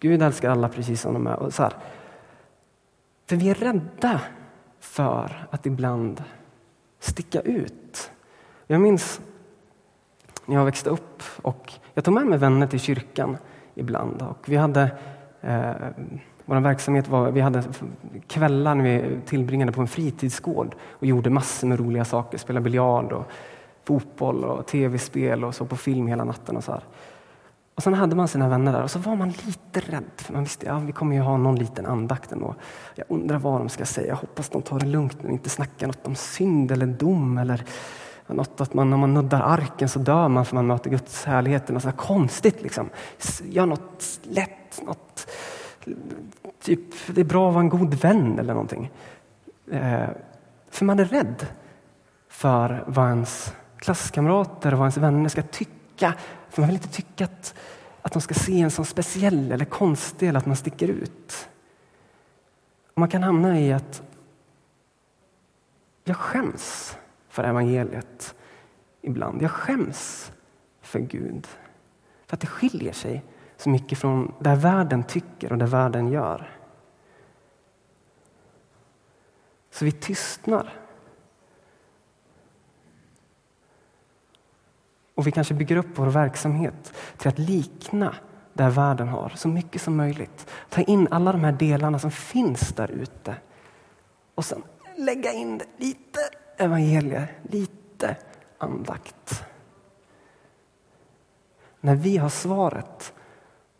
Gud 0.00 0.22
älskar 0.22 0.50
alla 0.50 0.68
precis 0.68 1.00
som 1.00 1.14
de 1.14 1.26
är. 1.26 1.36
Och 1.36 1.54
så 1.54 1.62
här. 1.62 1.72
För 3.26 3.36
vi 3.36 3.50
är 3.50 3.54
rädda 3.54 4.20
för 4.80 5.46
att 5.50 5.66
ibland 5.66 6.22
sticka 6.98 7.40
ut. 7.40 8.10
Jag 8.70 8.80
minns 8.80 9.20
när 10.46 10.56
jag 10.56 10.64
växte 10.64 10.90
upp 10.90 11.22
och 11.42 11.72
jag 11.94 12.04
tog 12.04 12.14
med 12.14 12.26
mig 12.26 12.38
vänner 12.38 12.66
till 12.66 12.80
kyrkan 12.80 13.36
ibland. 13.74 14.22
Och 14.22 14.48
vi 14.48 14.56
hade, 14.56 14.90
eh, 15.40 15.70
vår 16.44 16.60
verksamhet 16.60 17.08
var, 17.08 17.30
vi 17.30 17.40
hade 17.40 17.64
kvällar 18.26 18.74
när 18.74 18.84
vi 18.84 19.20
tillbringade 19.26 19.72
på 19.72 19.80
en 19.80 19.88
fritidsgård 19.88 20.74
och 20.90 21.06
gjorde 21.06 21.30
massor 21.30 21.68
med 21.68 21.80
roliga 21.80 22.04
saker. 22.04 22.38
Spelade 22.38 22.64
biljard 22.64 23.12
och 23.12 23.24
fotboll 23.84 24.44
och 24.44 24.66
tv-spel 24.66 25.44
och 25.44 25.54
så 25.54 25.66
på 25.66 25.76
film 25.76 26.06
hela 26.06 26.24
natten. 26.24 26.56
och 26.56 26.64
så 26.64 26.72
här. 26.72 26.84
Och 27.74 27.82
sen 27.82 27.94
hade 27.94 28.16
man 28.16 28.28
sina 28.28 28.48
vänner 28.48 28.72
där 28.72 28.82
och 28.82 28.90
så 28.90 28.98
var 28.98 29.16
man 29.16 29.28
lite 29.28 29.80
rädd. 29.80 30.10
För 30.16 30.32
man 30.32 30.42
visste 30.42 30.72
att 30.72 30.80
ja, 30.80 30.86
vi 30.86 30.92
kommer 30.92 31.16
ju 31.16 31.22
ha 31.22 31.36
någon 31.36 31.56
liten 31.56 31.86
andakt 31.86 32.32
ändå. 32.32 32.54
Jag 32.94 33.06
undrar 33.08 33.38
vad 33.38 33.60
de 33.60 33.68
ska 33.68 33.84
säga. 33.84 34.08
Jag 34.08 34.16
hoppas 34.16 34.48
de 34.48 34.62
tar 34.62 34.78
det 34.78 34.86
lugnt 34.86 35.24
och 35.24 35.30
inte 35.30 35.50
snackar 35.50 35.86
något 35.86 36.06
om 36.06 36.14
synd 36.14 36.72
eller 36.72 36.86
dom. 36.86 37.38
Eller 37.38 37.64
något 38.34 38.60
att 38.60 38.74
man, 38.74 38.90
när 38.90 38.96
man 38.96 39.14
nuddar 39.14 39.40
arken 39.40 39.88
så 39.88 39.98
dör 39.98 40.28
man 40.28 40.44
för 40.44 40.54
man 40.54 40.66
möter 40.66 40.90
Guds 40.90 41.24
härlighet. 41.24 41.68
Något 41.68 41.96
konstigt. 41.96 42.62
Liksom. 42.62 42.90
Gör 43.44 43.66
något 43.66 44.20
lätt. 44.22 44.82
Något, 44.82 45.30
typ, 46.62 46.80
det 47.06 47.20
är 47.20 47.24
bra 47.24 47.48
att 47.48 47.54
vara 47.54 47.64
en 47.64 47.68
god 47.68 47.94
vän 47.94 48.38
eller 48.38 48.52
någonting. 48.52 48.90
Eh, 49.70 50.08
för 50.70 50.84
man 50.84 50.98
är 50.98 51.04
rädd 51.04 51.46
för 52.28 52.84
vad 52.86 53.08
ens 53.08 53.54
klasskamrater 53.76 54.72
och 54.72 54.78
vad 54.78 54.86
ens 54.86 54.96
vänner 54.96 55.28
ska 55.28 55.42
tycka 55.42 56.14
för 56.50 56.62
man 56.62 56.68
vill 56.68 56.76
inte 56.76 56.88
tycka 56.88 57.24
att, 57.24 57.54
att 58.02 58.12
de 58.12 58.22
ska 58.22 58.34
se 58.34 58.60
en 58.60 58.70
som 58.70 58.84
speciell 58.84 59.52
eller 59.52 59.64
konstig 59.64 60.28
eller 60.28 60.38
att 60.38 60.46
man 60.46 60.56
sticker 60.56 60.88
ut. 60.88 61.48
Och 62.94 62.98
man 62.98 63.08
kan 63.08 63.22
hamna 63.22 63.60
i 63.60 63.72
att 63.72 64.02
jag 66.04 66.16
skäms 66.16 66.96
för 67.30 67.44
evangeliet 67.44 68.34
ibland. 69.02 69.42
Jag 69.42 69.50
skäms 69.50 70.32
för 70.80 70.98
Gud. 70.98 71.46
För 72.26 72.36
att 72.36 72.40
det 72.40 72.46
skiljer 72.46 72.92
sig 72.92 73.24
så 73.56 73.68
mycket 73.68 73.98
från 73.98 74.34
det 74.38 74.54
världen 74.54 75.04
tycker 75.04 75.52
och 75.52 75.58
det 75.58 75.66
världen 75.66 76.08
gör. 76.08 76.50
Så 79.70 79.84
vi 79.84 79.92
tystnar 79.92 80.80
Och 85.20 85.26
vi 85.26 85.32
kanske 85.32 85.54
bygger 85.54 85.76
upp 85.76 85.86
vår 85.94 86.06
verksamhet 86.06 86.92
till 87.16 87.28
att 87.28 87.38
likna 87.38 88.14
där 88.52 88.70
världen 88.70 89.08
har 89.08 89.32
så 89.36 89.48
mycket 89.48 89.82
som 89.82 89.96
möjligt. 89.96 90.46
Ta 90.68 90.80
in 90.80 91.08
alla 91.10 91.32
de 91.32 91.44
här 91.44 91.52
delarna 91.52 91.98
som 91.98 92.10
finns 92.10 92.72
där 92.72 92.90
ute 92.90 93.36
och 94.34 94.44
sen 94.44 94.62
lägga 94.96 95.32
in 95.32 95.60
lite 95.76 96.20
evangelier, 96.60 97.32
lite 97.42 98.16
andakt. 98.58 99.44
När 101.80 101.94
vi 101.94 102.16
har 102.16 102.28
svaret 102.28 103.12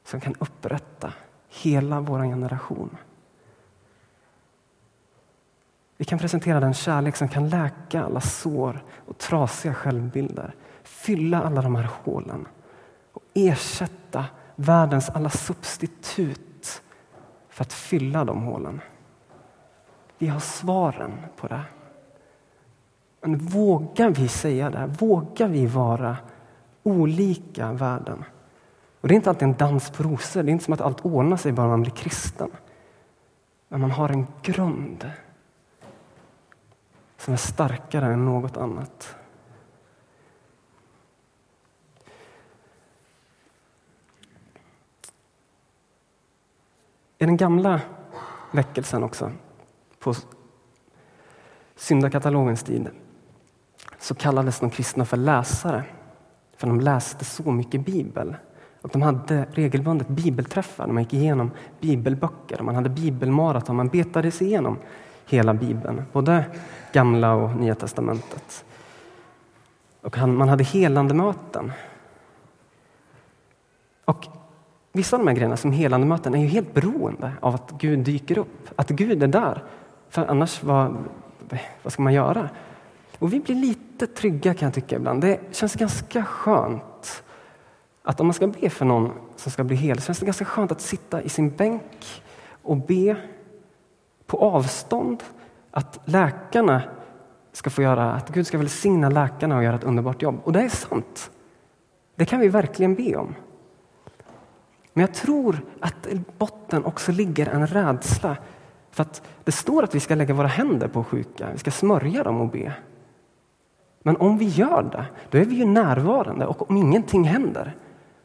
som 0.05 0.21
kan 0.21 0.35
upprätta 0.39 1.13
hela 1.49 2.01
vår 2.01 2.23
generation. 2.23 2.97
Vi 5.97 6.05
kan 6.05 6.19
presentera 6.19 6.61
den 6.61 6.75
kärlek 6.75 7.17
som 7.17 7.29
kan 7.29 7.49
läka 7.49 8.03
alla 8.03 8.21
sår 8.21 8.85
och 9.07 9.19
trasiga 9.19 9.75
självbilder 9.75 10.55
fylla 10.83 11.43
alla 11.43 11.63
de 11.63 11.75
här 11.75 11.89
hålen 12.03 12.49
och 13.13 13.23
ersätta 13.35 14.25
världens 14.57 15.11
alla 15.11 15.31
substitut 15.31 16.83
för 17.49 17.65
att 17.65 17.73
fylla 17.73 18.25
de 18.25 18.43
hålen. 18.43 18.81
Vi 20.19 20.27
har 20.27 20.41
svaren 20.41 21.13
på 21.37 21.47
det. 21.47 21.65
Men 23.21 23.39
vågar 23.39 24.11
vi 24.11 24.29
säga 24.29 24.71
det? 24.71 24.87
Vågar 24.99 25.49
vi 25.49 25.67
vara 25.67 26.17
olika 26.83 27.73
världen? 27.73 28.25
Och 29.01 29.09
Det 29.09 29.15
är 29.15 29.17
inte 29.17 29.31
alltid 29.31 29.49
en 29.49 29.57
dans 29.57 29.91
på 29.91 30.03
rosor. 30.03 30.43
Det 30.43 30.51
är 30.51 30.53
inte 30.53 30.65
som 30.65 30.75
att 30.75 30.81
allt 30.81 31.05
ordnar 31.05 31.37
sig 31.37 31.53
bara 31.53 31.69
man 31.69 31.83
blir 31.83 31.93
kristen. 31.93 32.51
Men 33.69 33.81
man 33.81 33.91
har 33.91 34.09
en 34.09 34.27
grund 34.43 35.11
som 37.17 37.33
är 37.33 37.39
starkare 37.39 38.07
än 38.13 38.25
något 38.25 38.57
annat. 38.57 39.17
I 47.19 47.27
den 47.27 47.37
gamla 47.37 47.81
väckelsen 48.53 49.03
också, 49.03 49.33
på 49.99 50.15
syndakatalogens 51.77 52.63
tid, 52.63 52.91
så 54.01 54.15
kallades 54.15 54.61
de 54.61 54.71
kristna 54.71 55.05
för 55.05 55.17
läsare. 55.17 55.85
För 56.57 56.67
de 56.67 56.81
läste 56.81 57.25
så 57.25 57.51
mycket 57.51 57.87
bibel. 57.87 58.37
Och 58.83 58.91
de 58.93 59.03
hade 59.03 59.47
regelbundet 59.53 60.09
bibelträffar 60.09 60.87
man 60.87 61.03
gick 61.03 61.13
igenom 61.13 61.51
bibelböcker. 61.81 62.63
Man 62.63 62.75
hade 62.75 62.89
bibelmaraton, 62.89 63.77
man 63.77 63.89
betade 63.89 64.31
sig 64.31 64.47
igenom 64.47 64.79
hela 65.27 65.55
bibeln. 65.55 66.03
Både 66.13 66.45
gamla 66.93 67.35
och 67.35 67.57
nya 67.57 67.75
testamentet. 67.75 68.65
Och 70.01 70.19
man 70.19 70.49
hade 70.49 70.65
helande 70.65 71.15
möten. 71.15 71.73
Och 74.05 74.27
Vissa 74.93 75.17
av 75.17 75.21
de 75.21 75.29
här 75.29 75.35
grejerna 75.35 75.57
som 75.57 75.73
helande 75.73 76.07
möten 76.07 76.35
är 76.35 76.39
ju 76.39 76.47
helt 76.47 76.75
beroende 76.75 77.33
av 77.41 77.55
att 77.55 77.71
Gud 77.79 77.99
dyker 77.99 78.39
upp, 78.39 78.69
att 78.77 78.89
Gud 78.89 79.23
är 79.23 79.27
där. 79.27 79.65
För 80.09 80.27
annars, 80.27 80.63
vad, 80.63 80.97
vad 81.83 81.93
ska 81.93 82.03
man 82.03 82.13
göra? 82.13 82.49
Och 83.19 83.33
vi 83.33 83.41
blir 83.41 83.55
lite 83.55 83.90
Lite 84.01 84.15
trygga 84.15 84.55
kan 84.55 84.67
jag 84.67 84.75
tycka 84.75 84.97
ibland. 84.97 85.21
Det 85.21 85.41
känns 85.51 85.75
ganska 85.75 86.25
skönt 86.25 87.23
att 88.03 88.21
om 88.21 88.27
man 88.27 88.35
ska 88.35 88.47
be 88.47 88.71
för 88.71 88.85
någon 88.85 89.13
som 89.37 89.53
ska 89.53 89.65
bli 89.65 89.77
hel, 89.77 89.99
så 90.01 90.07
känns 90.07 90.19
det 90.19 90.27
ganska 90.27 90.45
skönt 90.45 90.73
att 90.73 90.81
sitta 90.81 91.23
i 91.23 91.29
sin 91.29 91.51
bänk 91.51 92.23
och 92.63 92.77
be 92.77 93.17
på 94.27 94.39
avstånd. 94.39 95.23
Att 95.71 96.01
läkarna 96.05 96.83
ska 97.53 97.71
få 97.71 97.83
göra, 97.83 98.13
att 98.13 98.29
Gud 98.29 98.47
ska 98.47 98.59
välsigna 98.59 99.09
läkarna 99.09 99.57
och 99.57 99.65
göra 99.65 99.77
ett 99.77 99.85
underbart 99.85 100.23
jobb. 100.23 100.41
Och 100.45 100.53
det 100.53 100.61
är 100.61 100.69
sant. 100.69 101.31
Det 102.15 102.25
kan 102.25 102.41
vi 102.41 102.49
verkligen 102.49 102.95
be 102.95 103.17
om. 103.17 103.35
Men 104.93 105.01
jag 105.01 105.15
tror 105.15 105.61
att 105.81 106.07
i 106.07 106.21
botten 106.39 106.85
också 106.85 107.13
ligger 107.13 107.47
en 107.47 107.67
rädsla. 107.67 108.37
För 108.91 109.03
att 109.03 109.23
det 109.45 109.53
står 109.53 109.83
att 109.83 109.95
vi 109.95 110.01
ska 110.01 110.15
lägga 110.15 110.35
våra 110.35 110.49
händer 110.49 110.89
på 110.89 111.05
sjuka, 111.05 111.49
vi 111.53 111.59
ska 111.59 111.71
smörja 111.71 112.23
dem 112.23 112.41
och 112.41 112.49
be. 112.49 112.75
Men 114.03 114.17
om 114.17 114.39
vi 114.39 114.45
gör 114.45 114.83
det, 114.83 115.07
då 115.31 115.39
är 115.39 115.45
vi 115.45 115.55
ju 115.55 115.65
närvarande 115.65 116.47
och 116.47 116.71
om 116.71 116.77
ingenting 116.77 117.25
händer, 117.25 117.77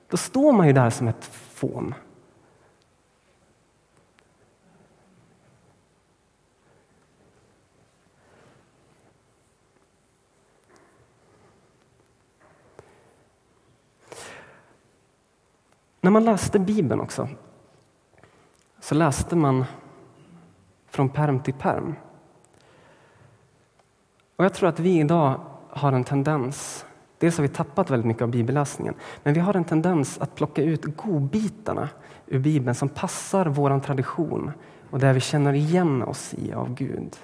då 0.10 0.18
står 0.18 0.52
man 0.52 0.68
ju 0.68 0.74
där 0.74 0.90
som 0.90 1.08
ett 1.08 1.26
fån. 1.26 1.94
När 16.02 16.12
man 16.12 16.26
läste 16.26 16.60
Bibeln 16.60 17.02
också 17.02 17.30
så 18.80 18.96
läste 18.96 19.36
man 19.36 19.66
från 20.88 21.10
perm 21.10 21.40
till 21.40 21.54
perm. 21.54 21.96
Och 24.36 24.46
jag 24.46 24.54
tror 24.54 24.70
att 24.70 24.80
vi 24.80 25.00
idag 25.00 25.40
har 25.76 25.94
en 25.94 26.04
tendens, 26.04 26.86
dels 27.18 27.38
har 27.38 27.42
vi 27.42 27.48
tappat 27.48 27.90
väldigt 27.90 28.08
mycket 28.08 28.22
av 28.22 28.30
bibelläsningen, 28.30 28.94
men 29.24 29.34
vi 29.34 29.40
har 29.40 29.54
en 29.54 29.64
tendens 29.64 30.18
att 30.22 30.36
plocka 30.36 30.64
ut 30.64 30.98
godbitarna 30.98 31.90
ur 32.28 32.40
Bibeln 32.40 32.76
som 32.76 32.90
passar 32.90 33.46
vår 33.46 33.80
tradition 33.80 34.52
och 34.90 35.00
där 35.00 35.14
vi 35.14 35.20
känner 35.20 35.54
igen 35.54 36.04
oss 36.04 36.34
i 36.34 36.54
av 36.54 36.74
Gud. 36.74 37.16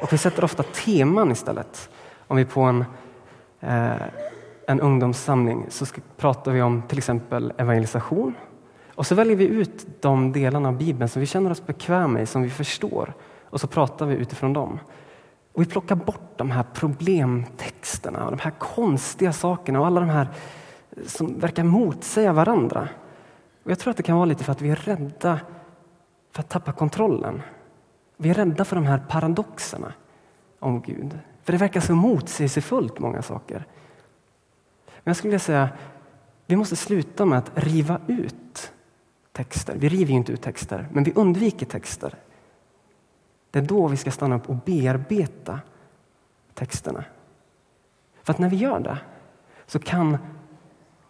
Och 0.00 0.12
vi 0.12 0.18
sätter 0.18 0.44
ofta 0.44 0.62
teman 0.62 1.30
istället. 1.30 1.90
Om 2.26 2.36
vi 2.36 2.44
på 2.44 2.60
en 2.60 2.84
eh, 3.60 3.94
en 4.70 4.80
ungdomssamling 4.80 5.66
så 5.68 5.86
ska, 5.86 6.00
pratar 6.16 6.52
vi 6.52 6.62
om 6.62 6.82
till 6.82 6.98
exempel 6.98 7.52
evangelisation. 7.56 8.34
Och 8.94 9.06
så 9.06 9.14
väljer 9.14 9.36
vi 9.36 9.46
ut 9.46 9.86
de 10.00 10.32
delarna 10.32 10.68
av 10.68 10.76
Bibeln 10.76 11.08
som 11.08 11.20
vi 11.20 11.26
känner 11.26 11.50
oss 11.50 11.66
bekväma 11.66 12.20
i, 12.20 12.26
som 12.26 12.42
vi 12.42 12.50
förstår. 12.50 13.12
Och 13.44 13.60
så 13.60 13.66
pratar 13.66 14.06
vi 14.06 14.14
utifrån 14.14 14.52
dem. 14.52 14.78
Och 15.52 15.62
vi 15.62 15.66
plockar 15.66 15.94
bort 15.96 16.38
de 16.38 16.50
här 16.50 16.64
problemtexterna 16.74 18.24
och 18.24 18.30
de 18.30 18.40
här 18.40 18.50
konstiga 18.50 19.32
sakerna 19.32 19.80
och 19.80 19.86
alla 19.86 20.00
de 20.00 20.08
här 20.08 20.28
som 21.06 21.38
verkar 21.38 21.64
motsäga 21.64 22.32
varandra. 22.32 22.88
Och 23.62 23.70
jag 23.70 23.78
tror 23.78 23.90
att 23.90 23.96
det 23.96 24.02
kan 24.02 24.16
vara 24.16 24.24
lite 24.24 24.44
för 24.44 24.52
att 24.52 24.62
vi 24.62 24.70
är 24.70 24.76
rädda 24.76 25.40
för 26.32 26.40
att 26.40 26.48
tappa 26.48 26.72
kontrollen. 26.72 27.42
Vi 28.16 28.30
är 28.30 28.34
rädda 28.34 28.64
för 28.64 28.76
de 28.76 28.86
här 28.86 29.02
paradoxerna 29.08 29.92
om 30.58 30.80
Gud. 30.80 31.18
För 31.42 31.52
det 31.52 31.58
verkar 31.58 31.80
så 31.80 31.94
motsägelsefullt, 31.94 32.98
många 32.98 33.22
saker. 33.22 33.66
Men 34.86 35.10
jag 35.10 35.16
skulle 35.16 35.30
vilja 35.30 35.38
säga, 35.38 35.68
vi 36.46 36.56
måste 36.56 36.76
sluta 36.76 37.24
med 37.24 37.38
att 37.38 37.50
riva 37.54 38.00
ut 38.06 38.72
texter. 39.32 39.76
Vi 39.76 39.88
river 39.88 40.14
inte 40.14 40.32
ut 40.32 40.42
texter, 40.42 40.88
men 40.92 41.04
vi 41.04 41.12
undviker 41.14 41.66
texter. 41.66 42.14
Det 43.50 43.58
är 43.58 43.62
då 43.62 43.88
vi 43.88 43.96
ska 43.96 44.10
stanna 44.10 44.36
upp 44.36 44.48
och 44.48 44.56
bearbeta 44.56 45.60
texterna. 46.54 47.04
För 48.22 48.32
att 48.32 48.38
när 48.38 48.48
vi 48.48 48.56
gör 48.56 48.80
det 48.80 48.98
så 49.66 49.78
kan 49.78 50.18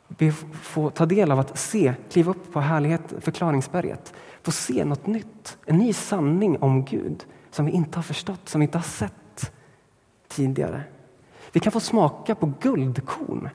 vi 0.09 0.33
få 0.53 0.91
ta 0.91 1.07
del 1.07 1.33
av 1.33 1.39
att 1.39 1.59
se, 1.59 1.95
kliva 2.11 2.31
upp 2.31 2.53
på 2.53 2.61
härlighet, 2.61 3.15
förklaringsberget, 3.21 4.15
få 4.43 4.51
se 4.53 4.85
något 4.85 5.07
nytt, 5.07 5.59
en 5.67 5.77
ny 5.77 5.93
sanning 5.93 6.59
om 6.59 6.85
Gud 6.85 7.25
som 7.51 7.67
vi 7.67 7.73
inte 7.73 7.99
har 7.99 8.03
förstått, 8.03 8.49
som 8.49 8.61
vi 8.61 8.65
inte 8.65 8.79
har 8.79 8.83
sett 8.83 9.53
tidigare. 10.29 10.83
Vi 11.53 11.61
kan 11.61 11.73
få 11.73 11.81
smaka 11.81 12.35
på 12.35 12.53
guldkorn 12.61 13.49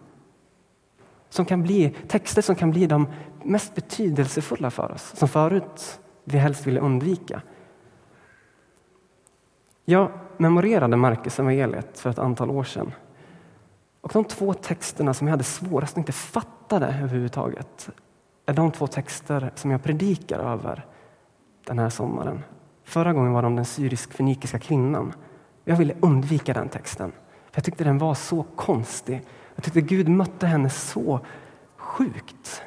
som 1.29 1.45
kan 1.45 1.63
bli 1.63 1.93
texter 2.07 2.41
som 2.41 2.55
kan 2.55 2.71
bli 2.71 2.87
de 2.87 3.07
mest 3.43 3.75
betydelsefulla 3.75 4.71
för 4.71 4.91
oss, 4.91 5.13
som 5.15 5.27
förut 5.27 5.99
vi 6.23 6.37
helst 6.37 6.67
ville 6.67 6.79
undvika. 6.79 7.41
Jag 9.85 10.11
memorerade 10.37 10.97
Markus 10.97 11.39
evangeliet 11.39 11.99
för 11.99 12.09
ett 12.09 12.19
antal 12.19 12.49
år 12.49 12.63
sedan. 12.63 12.93
Och 14.01 14.11
de 14.13 14.23
två 14.23 14.53
texterna 14.53 15.13
som 15.13 15.27
jag 15.27 15.31
hade 15.31 15.43
svårast 15.43 15.93
att 15.93 15.97
inte 15.97 16.11
fattade 16.11 16.85
överhuvudtaget 16.85 17.89
är 18.45 18.53
de 18.53 18.71
två 18.71 18.87
texter 18.87 19.51
som 19.55 19.71
jag 19.71 19.83
predikar 19.83 20.39
över 20.39 20.85
den 21.65 21.79
här 21.79 21.89
sommaren. 21.89 22.43
Förra 22.83 23.13
gången 23.13 23.31
var 23.31 23.41
det 23.41 23.47
om 23.47 23.55
den 23.55 23.65
syrisk-fenikiska 23.65 24.59
kvinnan. 24.59 25.13
Jag 25.63 25.75
ville 25.75 25.95
undvika 25.99 26.53
den 26.53 26.69
texten. 26.69 27.11
Jag 27.51 27.63
tyckte 27.63 27.83
den 27.83 27.97
var 27.97 28.13
så 28.13 28.43
konstig. 28.43 29.21
Jag 29.55 29.63
tyckte 29.63 29.81
Gud 29.81 30.09
mötte 30.09 30.47
henne 30.47 30.69
så 30.69 31.19
sjukt. 31.75 32.63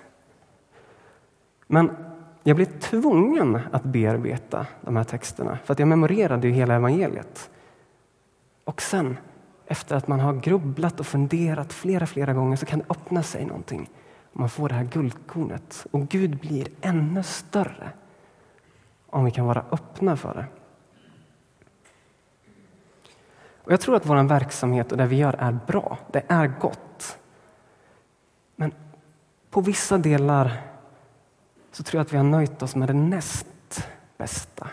Men 1.66 1.96
jag 2.42 2.57
blev 2.57 2.81
tvungen 2.81 3.61
att 3.72 3.83
bearbeta 3.83 4.66
de 4.81 4.96
här 4.96 5.05
texterna 5.05 5.59
för 5.64 5.72
att 5.72 5.79
jag 5.79 5.88
memorerade 5.88 6.46
ju 6.48 6.53
hela 6.53 6.74
evangeliet. 6.74 7.51
Och 8.64 8.83
sen, 8.83 9.16
efter 9.66 9.96
att 9.96 10.09
man 10.09 10.20
har 10.20 10.35
grubblat 10.35 11.01
och 11.01 11.07
funderat 11.07 11.72
flera, 11.72 12.07
flera 12.07 12.33
gånger 12.33 12.57
så 12.57 12.66
kan 12.66 12.79
det 12.79 12.85
öppna 12.88 13.22
sig 13.22 13.44
någonting. 13.44 13.90
Man 14.33 14.48
får 14.48 14.68
det 14.68 14.74
här 14.74 14.85
guldkornet 14.85 15.87
och 15.90 16.09
Gud 16.09 16.38
blir 16.38 16.68
ännu 16.81 17.22
större 17.22 17.90
om 19.07 19.24
vi 19.24 19.31
kan 19.31 19.46
vara 19.46 19.64
öppna 19.70 20.16
för 20.16 20.35
det. 20.35 20.46
Och 23.64 23.72
jag 23.72 23.81
tror 23.81 23.96
att 23.96 24.07
vår 24.07 24.29
verksamhet 24.29 24.92
och 24.92 24.98
det 24.98 25.07
vi 25.07 25.16
gör 25.16 25.35
är 25.38 25.59
bra. 25.66 25.98
Det 26.12 26.22
är 26.29 26.53
gott. 26.61 27.18
Men 28.57 28.72
på 29.51 29.61
vissa 29.61 29.98
delar 29.98 30.67
så 31.79 31.85
tror 31.85 31.99
jag 31.99 32.05
att 32.05 32.12
vi 32.12 32.17
har 32.17 32.25
nöjt 32.25 32.62
oss 32.62 32.77
med 32.77 32.88
det 32.88 32.95
näst 32.95 33.88
bästa. 34.17 34.69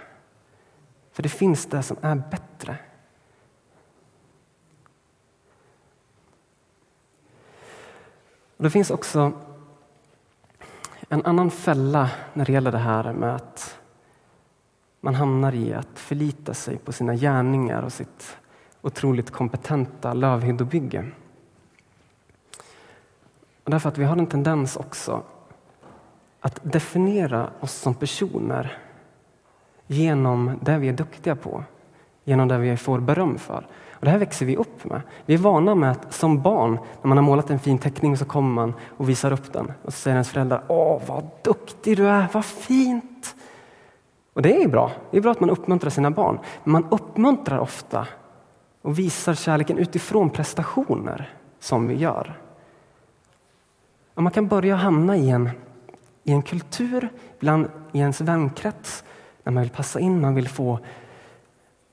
För 1.11 1.23
det 1.23 1.29
finns 1.29 1.65
det 1.65 1.83
som 1.83 1.97
är 2.01 2.15
bättre. 2.15 2.77
Och 8.57 8.63
det 8.63 8.69
finns 8.69 8.91
också 8.91 9.31
en 11.09 11.25
annan 11.25 11.51
fälla 11.51 12.11
när 12.33 12.45
det 12.45 12.51
gäller 12.51 12.71
det 12.71 12.77
här 12.77 13.13
med 13.13 13.35
att 13.35 13.79
man 15.01 15.15
hamnar 15.15 15.55
i 15.55 15.73
att 15.73 15.99
förlita 15.99 16.53
sig 16.53 16.77
på 16.77 16.91
sina 16.91 17.15
gärningar 17.15 17.81
och 17.81 17.93
sitt 17.93 18.37
otroligt 18.81 19.31
kompetenta 19.31 20.13
lövhyddobygge. 20.13 21.11
Och 23.63 23.71
därför 23.71 23.89
att 23.89 23.97
vi 23.97 24.03
har 24.03 24.17
en 24.17 24.27
tendens 24.27 24.77
också 24.77 25.23
att 26.45 26.59
definiera 26.63 27.49
oss 27.59 27.73
som 27.73 27.93
personer 27.93 28.77
genom 29.87 30.59
det 30.61 30.77
vi 30.77 30.89
är 30.89 30.93
duktiga 30.93 31.35
på, 31.35 31.63
genom 32.23 32.47
det 32.47 32.57
vi 32.57 32.77
får 32.77 32.99
beröm 32.99 33.37
för. 33.37 33.67
Och 33.91 34.05
det 34.05 34.09
här 34.09 34.17
växer 34.17 34.45
vi 34.45 34.55
upp 34.55 34.85
med. 34.85 35.01
Vi 35.25 35.33
är 35.33 35.37
vana 35.37 35.75
med 35.75 35.91
att 35.91 36.13
som 36.13 36.41
barn, 36.41 36.79
när 37.01 37.07
man 37.07 37.17
har 37.17 37.23
målat 37.23 37.49
en 37.49 37.59
fin 37.59 37.77
teckning, 37.77 38.17
så 38.17 38.25
kommer 38.25 38.49
man 38.49 38.73
och 38.97 39.09
visar 39.09 39.31
upp 39.31 39.53
den. 39.53 39.71
Och 39.81 39.93
så 39.93 39.99
säger 39.99 40.15
ens 40.15 40.29
föräldrar, 40.29 40.63
åh 40.67 41.01
vad 41.07 41.29
duktig 41.43 41.97
du 41.97 42.07
är, 42.07 42.27
vad 42.33 42.45
fint! 42.45 43.35
Och 44.33 44.41
det 44.41 44.63
är 44.63 44.67
bra, 44.67 44.91
det 45.11 45.17
är 45.17 45.21
bra 45.21 45.31
att 45.31 45.39
man 45.39 45.49
uppmuntrar 45.49 45.89
sina 45.89 46.11
barn. 46.11 46.39
Men 46.63 46.71
man 46.71 46.87
uppmuntrar 46.91 47.59
ofta 47.59 48.07
och 48.81 48.99
visar 48.99 49.33
kärleken 49.33 49.77
utifrån 49.77 50.29
prestationer 50.29 51.33
som 51.59 51.87
vi 51.87 51.95
gör. 51.95 52.39
Och 54.13 54.23
man 54.23 54.31
kan 54.31 54.47
börja 54.47 54.75
hamna 54.75 55.17
i 55.17 55.29
en, 55.29 55.49
i 56.25 56.31
en 56.31 56.41
kultur, 56.41 57.09
bland, 57.39 57.67
i 57.91 57.99
ens 57.99 58.21
vänkrets, 58.21 59.03
när 59.43 59.53
man 59.53 59.63
vill 59.63 59.71
passa 59.71 59.99
in, 59.99 60.21
man 60.21 60.35
vill 60.35 60.49
få 60.49 60.79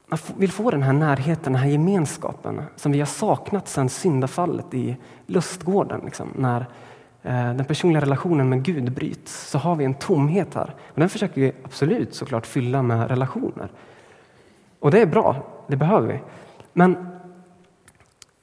man 0.06 0.18
vill 0.36 0.52
få 0.52 0.70
den 0.70 0.82
här 0.82 0.92
närheten, 0.92 1.52
den 1.52 1.62
här 1.62 1.68
gemenskapen 1.68 2.62
som 2.76 2.92
vi 2.92 2.98
har 2.98 3.06
saknat 3.06 3.68
sedan 3.68 3.88
syndafallet 3.88 4.74
i 4.74 4.96
lustgården. 5.26 6.00
Liksom, 6.04 6.28
när 6.36 6.60
eh, 7.22 7.54
den 7.54 7.64
personliga 7.64 8.02
relationen 8.02 8.48
med 8.48 8.62
Gud 8.62 8.92
bryts 8.92 9.50
så 9.50 9.58
har 9.58 9.76
vi 9.76 9.84
en 9.84 9.94
tomhet 9.94 10.54
här. 10.54 10.74
Och 10.88 11.00
den 11.00 11.08
försöker 11.08 11.40
vi 11.40 11.52
absolut 11.64 12.14
såklart 12.14 12.46
fylla 12.46 12.82
med 12.82 13.08
relationer. 13.08 13.70
Och 14.78 14.90
det 14.90 15.00
är 15.00 15.06
bra, 15.06 15.46
det 15.66 15.76
behöver 15.76 16.08
vi. 16.08 16.20
Men 16.72 17.06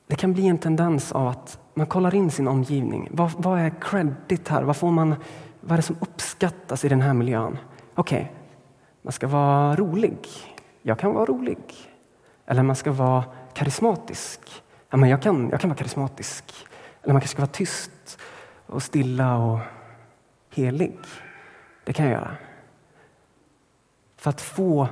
det 0.08 0.16
kan 0.16 0.34
bli 0.34 0.48
en 0.48 0.58
tendens 0.58 1.12
av 1.12 1.28
att 1.28 1.60
man 1.74 1.88
kollar 1.88 2.16
in 2.16 2.32
sin 2.32 2.48
omgivning. 2.48 3.10
Vad, 3.12 3.32
vad 3.38 3.60
är 3.60 3.72
credit 3.82 4.48
här? 4.48 4.64
Vad, 4.64 4.78
får 4.78 4.92
man, 4.92 5.16
vad 5.62 5.72
är 5.72 5.78
det 5.78 5.82
som 5.82 5.96
uppskattas 6.00 6.86
i 6.86 6.90
den 6.90 7.02
här 7.02 7.14
miljön? 7.14 7.58
Okej, 7.96 8.22
okay, 8.22 8.36
man 9.02 9.12
ska 9.12 9.28
vara 9.28 9.76
rolig. 9.76 10.18
Jag 10.82 11.00
kan 11.00 11.14
vara 11.14 11.26
rolig. 11.26 11.58
Eller 12.46 12.64
man 12.64 12.76
ska 12.76 12.92
vara 12.92 13.24
karismatisk. 13.54 14.64
Ja, 14.90 14.98
men 14.98 15.10
jag, 15.10 15.22
kan, 15.22 15.50
jag 15.50 15.62
kan 15.62 15.70
vara 15.70 15.78
karismatisk. 15.78 16.54
Eller 17.04 17.14
man 17.14 17.22
kanske 17.22 17.36
ska 17.36 17.42
vara 17.42 17.52
tyst 17.52 18.20
och 18.66 18.84
stilla 18.84 19.38
och 19.38 19.60
helig. 20.50 21.00
Det 21.84 21.94
kan 21.94 22.06
jag 22.06 22.14
göra. 22.14 22.36
För 24.18 24.30
att 24.30 24.42
få 24.42 24.88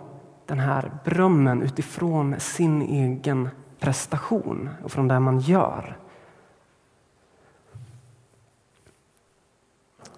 den 0.45 0.59
här 0.59 0.91
berömmen 1.03 1.61
utifrån 1.61 2.39
sin 2.39 2.81
egen 2.81 3.49
prestation 3.79 4.69
och 4.83 4.91
från 4.91 5.07
det 5.07 5.19
man 5.19 5.39
gör. 5.39 5.97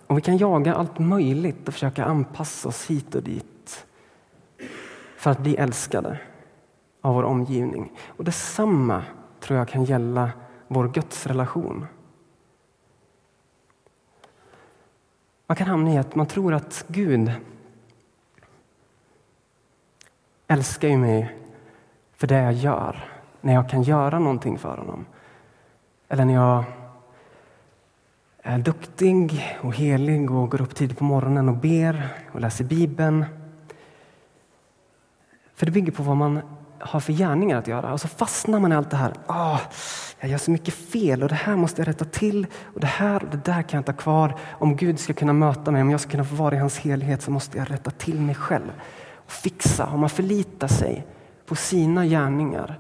Och 0.10 0.17
vi 0.17 0.22
kan 0.22 0.38
jaga 0.38 0.76
allt 0.76 1.00
möjligt 1.00 1.67
och 1.67 1.74
försöka 1.74 2.06
anpassa 2.06 2.69
oss 2.69 2.89
hit 2.89 3.15
och 3.15 3.24
dit 3.24 3.86
för 5.17 5.32
att 5.32 5.39
bli 5.39 5.56
älskade 5.56 6.19
av 7.02 7.15
vår 7.15 7.24
omgivning. 7.24 7.91
Och 8.08 8.24
detsamma 8.24 9.04
tror 9.39 9.60
jag 9.60 9.67
kan 9.67 9.84
gälla 9.84 10.32
vår 10.67 10.88
gudsrelation. 10.88 11.86
Man 15.48 15.56
kan 15.56 15.67
hamna 15.67 15.93
i 15.93 15.98
att 15.98 16.15
man 16.15 16.28
tror 16.28 16.54
att 16.54 16.86
Gud 16.88 17.32
älskar 20.48 20.88
ju 20.88 20.98
mig 20.98 21.38
för 22.13 22.28
det 22.28 22.41
jag 22.41 22.54
gör, 22.54 23.10
när 23.41 23.54
jag 23.54 23.69
kan 23.69 23.84
göra 23.84 24.19
någonting 24.19 24.58
för 24.58 24.78
honom. 24.78 25.06
Eller 26.08 26.26
när 26.26 26.34
jag 26.34 26.63
är 28.49 28.59
duktig 28.59 29.45
och 29.62 29.75
helig 29.75 30.31
och 30.31 30.51
går 30.51 30.62
upp 30.62 30.75
tidigt 30.75 30.97
på 30.97 31.03
morgonen 31.03 31.49
och 31.49 31.57
ber 31.57 32.09
och 32.33 32.41
läser 32.41 32.63
Bibeln. 32.63 33.25
För 35.55 35.65
det 35.65 35.71
bygger 35.71 35.91
på 35.91 36.03
vad 36.03 36.17
man 36.17 36.41
har 36.79 36.99
för 36.99 37.13
gärningar 37.13 37.57
att 37.57 37.67
göra. 37.67 37.93
Och 37.93 38.01
så 38.01 38.07
fastnar 38.07 38.59
man 38.59 38.71
i 38.71 38.75
allt 38.75 38.89
det 38.91 38.97
här. 38.97 39.13
Oh, 39.27 39.59
jag 40.19 40.31
gör 40.31 40.38
så 40.38 40.51
mycket 40.51 40.73
fel 40.73 41.23
och 41.23 41.29
det 41.29 41.35
här 41.35 41.55
måste 41.55 41.81
jag 41.81 41.88
rätta 41.88 42.05
till. 42.05 42.47
Och 42.73 42.79
det 42.79 42.88
här 42.88 43.23
och 43.23 43.29
det 43.29 43.45
där 43.45 43.62
kan 43.62 43.77
jag 43.77 43.85
ta 43.85 43.93
kvar. 43.93 44.35
Om 44.51 44.75
Gud 44.75 44.99
ska 44.99 45.13
kunna 45.13 45.34
möta 45.34 45.71
mig, 45.71 45.82
om 45.82 45.89
jag 45.89 45.99
ska 45.99 46.11
kunna 46.11 46.26
få 46.26 46.36
vara 46.36 46.55
i 46.55 46.59
hans 46.59 46.80
helhet 46.80 47.21
så 47.21 47.32
måste 47.32 47.57
jag 47.57 47.71
rätta 47.71 47.91
till 47.91 48.21
mig 48.21 48.36
själv. 48.36 48.71
Och 49.15 49.32
fixa. 49.32 49.86
Om 49.86 49.99
man 49.99 50.09
förlitar 50.09 50.67
sig 50.67 51.05
på 51.45 51.55
sina 51.55 52.05
gärningar 52.05 52.80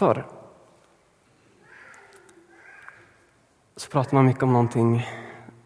Förr 0.00 0.26
så 3.76 3.90
pratar 3.90 4.14
man 4.14 4.26
mycket 4.26 4.42
om 4.42 4.52
någonting 4.52 5.06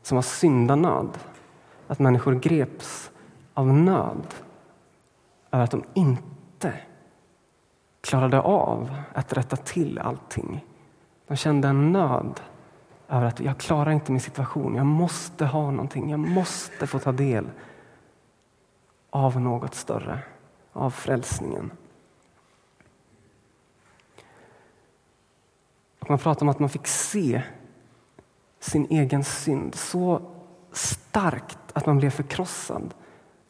som 0.02 0.14
var 0.14 0.22
syndanöd. 0.22 1.18
Att 1.86 1.98
människor 1.98 2.34
greps 2.34 3.10
av 3.54 3.66
nöd 3.66 4.34
över 5.50 5.64
att 5.64 5.70
de 5.70 5.84
inte 5.94 6.74
klarade 8.00 8.40
av 8.40 8.96
att 9.12 9.32
rätta 9.32 9.56
till 9.56 9.98
allting. 9.98 10.64
De 11.26 11.36
kände 11.36 11.68
en 11.68 11.92
nöd 11.92 12.40
över 13.08 13.26
att 13.26 13.40
jag 13.40 13.58
klarar 13.58 13.90
inte 13.90 14.12
min 14.12 14.20
situation. 14.20 14.74
Jag 14.74 14.86
måste 14.86 15.46
ha 15.46 15.70
någonting. 15.70 16.10
Jag 16.10 16.20
måste 16.20 16.86
få 16.86 16.98
ta 16.98 17.12
del 17.12 17.46
av 19.10 19.40
något 19.40 19.74
större, 19.74 20.18
av 20.72 20.90
frälsningen. 20.90 21.70
Och 26.04 26.10
man 26.10 26.18
pratar 26.18 26.42
om 26.42 26.48
att 26.48 26.58
man 26.58 26.68
fick 26.68 26.86
se 26.86 27.42
sin 28.60 28.86
egen 28.90 29.24
synd 29.24 29.74
så 29.74 30.22
starkt 30.72 31.58
att 31.72 31.86
man 31.86 31.98
blev 31.98 32.10
förkrossad 32.10 32.94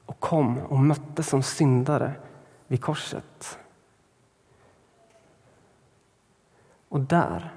och 0.07 0.21
kom 0.21 0.59
och 0.59 0.79
möttes 0.79 1.29
som 1.29 1.43
syndare 1.43 2.13
vid 2.67 2.81
korset. 2.81 3.59
Och 6.89 7.01
där, 7.01 7.55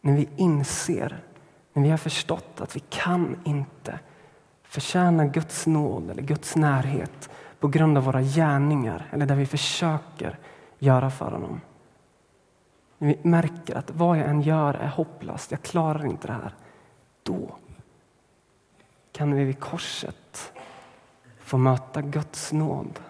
när 0.00 0.16
vi 0.16 0.28
inser, 0.36 1.22
när 1.72 1.82
vi 1.82 1.90
har 1.90 1.98
förstått 1.98 2.60
att 2.60 2.76
vi 2.76 2.80
kan 2.80 3.40
inte 3.44 3.98
förtjäna 4.62 5.26
Guds 5.26 5.66
nåd 5.66 6.10
eller 6.10 6.22
Guds 6.22 6.56
närhet 6.56 7.30
på 7.60 7.68
grund 7.68 7.98
av 7.98 8.04
våra 8.04 8.22
gärningar 8.22 9.08
eller 9.10 9.26
där 9.26 9.36
vi 9.36 9.46
försöker 9.46 10.38
göra 10.78 11.10
för 11.10 11.30
honom. 11.30 11.60
När 13.02 13.08
vi 13.08 13.18
märker 13.22 13.74
att 13.74 13.90
vad 13.90 14.18
jag 14.18 14.28
än 14.28 14.42
gör 14.42 14.74
är 14.74 14.88
hopplöst, 14.88 15.50
jag 15.50 15.62
klarar 15.62 16.06
inte 16.06 16.26
det 16.26 16.32
här. 16.32 16.54
Då 17.22 17.56
kan 19.12 19.34
vi 19.34 19.44
vid 19.44 19.60
korset 19.60 20.52
få 21.38 21.58
möta 21.58 22.02
Guds 22.02 22.52
nåd, 22.52 23.00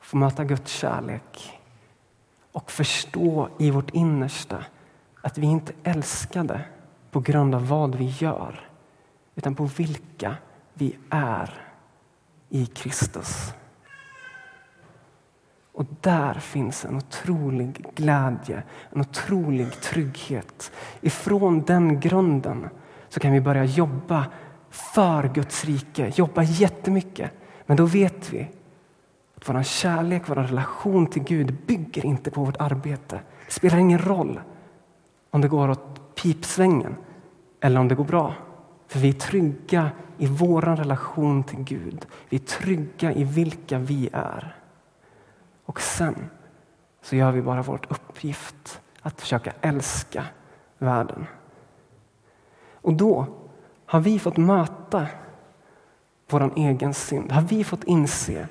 få 0.00 0.16
möta 0.16 0.44
Guds 0.44 0.72
kärlek 0.72 1.60
och 2.52 2.70
förstå 2.70 3.48
i 3.58 3.70
vårt 3.70 3.90
innersta 3.90 4.64
att 5.22 5.38
vi 5.38 5.46
inte 5.46 5.72
är 5.82 5.90
älskade 5.94 6.64
på 7.10 7.20
grund 7.20 7.54
av 7.54 7.68
vad 7.68 7.94
vi 7.94 8.04
gör 8.04 8.68
utan 9.34 9.54
på 9.54 9.64
vilka 9.64 10.36
vi 10.72 10.98
är 11.10 11.68
i 12.48 12.66
Kristus. 12.66 13.54
Och 15.74 15.86
där 16.00 16.34
finns 16.34 16.84
en 16.84 16.96
otrolig 16.96 17.86
glädje, 17.94 18.62
en 18.90 19.00
otrolig 19.00 19.80
trygghet. 19.80 20.72
Ifrån 21.00 21.62
den 21.62 22.00
grunden 22.00 22.68
så 23.08 23.20
kan 23.20 23.32
vi 23.32 23.40
börja 23.40 23.64
jobba 23.64 24.26
för 24.70 25.28
Guds 25.28 25.64
rike, 25.64 26.12
jobba 26.14 26.42
jättemycket. 26.42 27.30
Men 27.66 27.76
då 27.76 27.84
vet 27.84 28.32
vi 28.32 28.48
att 29.36 29.48
vår 29.48 29.62
kärlek, 29.62 30.22
vår 30.26 30.34
relation 30.34 31.06
till 31.06 31.22
Gud 31.22 31.56
bygger 31.66 32.06
inte 32.06 32.30
på 32.30 32.44
vårt 32.44 32.60
arbete. 32.60 33.20
Det 33.46 33.52
spelar 33.52 33.78
ingen 33.78 33.98
roll 33.98 34.40
om 35.30 35.40
det 35.40 35.48
går 35.48 35.70
åt 35.70 36.14
pipsvängen 36.14 36.96
eller 37.60 37.80
om 37.80 37.88
det 37.88 37.94
går 37.94 38.04
bra. 38.04 38.34
För 38.88 38.98
vi 38.98 39.08
är 39.08 39.12
trygga 39.12 39.90
i 40.18 40.26
vår 40.26 40.62
relation 40.62 41.44
till 41.44 41.58
Gud. 41.64 42.06
Vi 42.28 42.36
är 42.36 42.40
trygga 42.40 43.12
i 43.12 43.24
vilka 43.24 43.78
vi 43.78 44.08
är. 44.12 44.56
Och 45.64 45.80
sen 45.80 46.30
så 47.02 47.16
gör 47.16 47.32
vi 47.32 47.42
bara 47.42 47.62
vår 47.62 47.80
uppgift 47.88 48.80
att 49.02 49.20
försöka 49.20 49.52
älska 49.60 50.24
världen. 50.78 51.26
Och 52.72 52.92
då 52.94 53.26
har 53.86 54.00
vi 54.00 54.18
fått 54.18 54.36
möta 54.36 55.06
vår 56.28 56.52
egen 56.56 56.94
synd. 56.94 57.32
Har 57.32 57.42
vi 57.42 57.64
fått 57.64 57.84
inse 57.84 58.48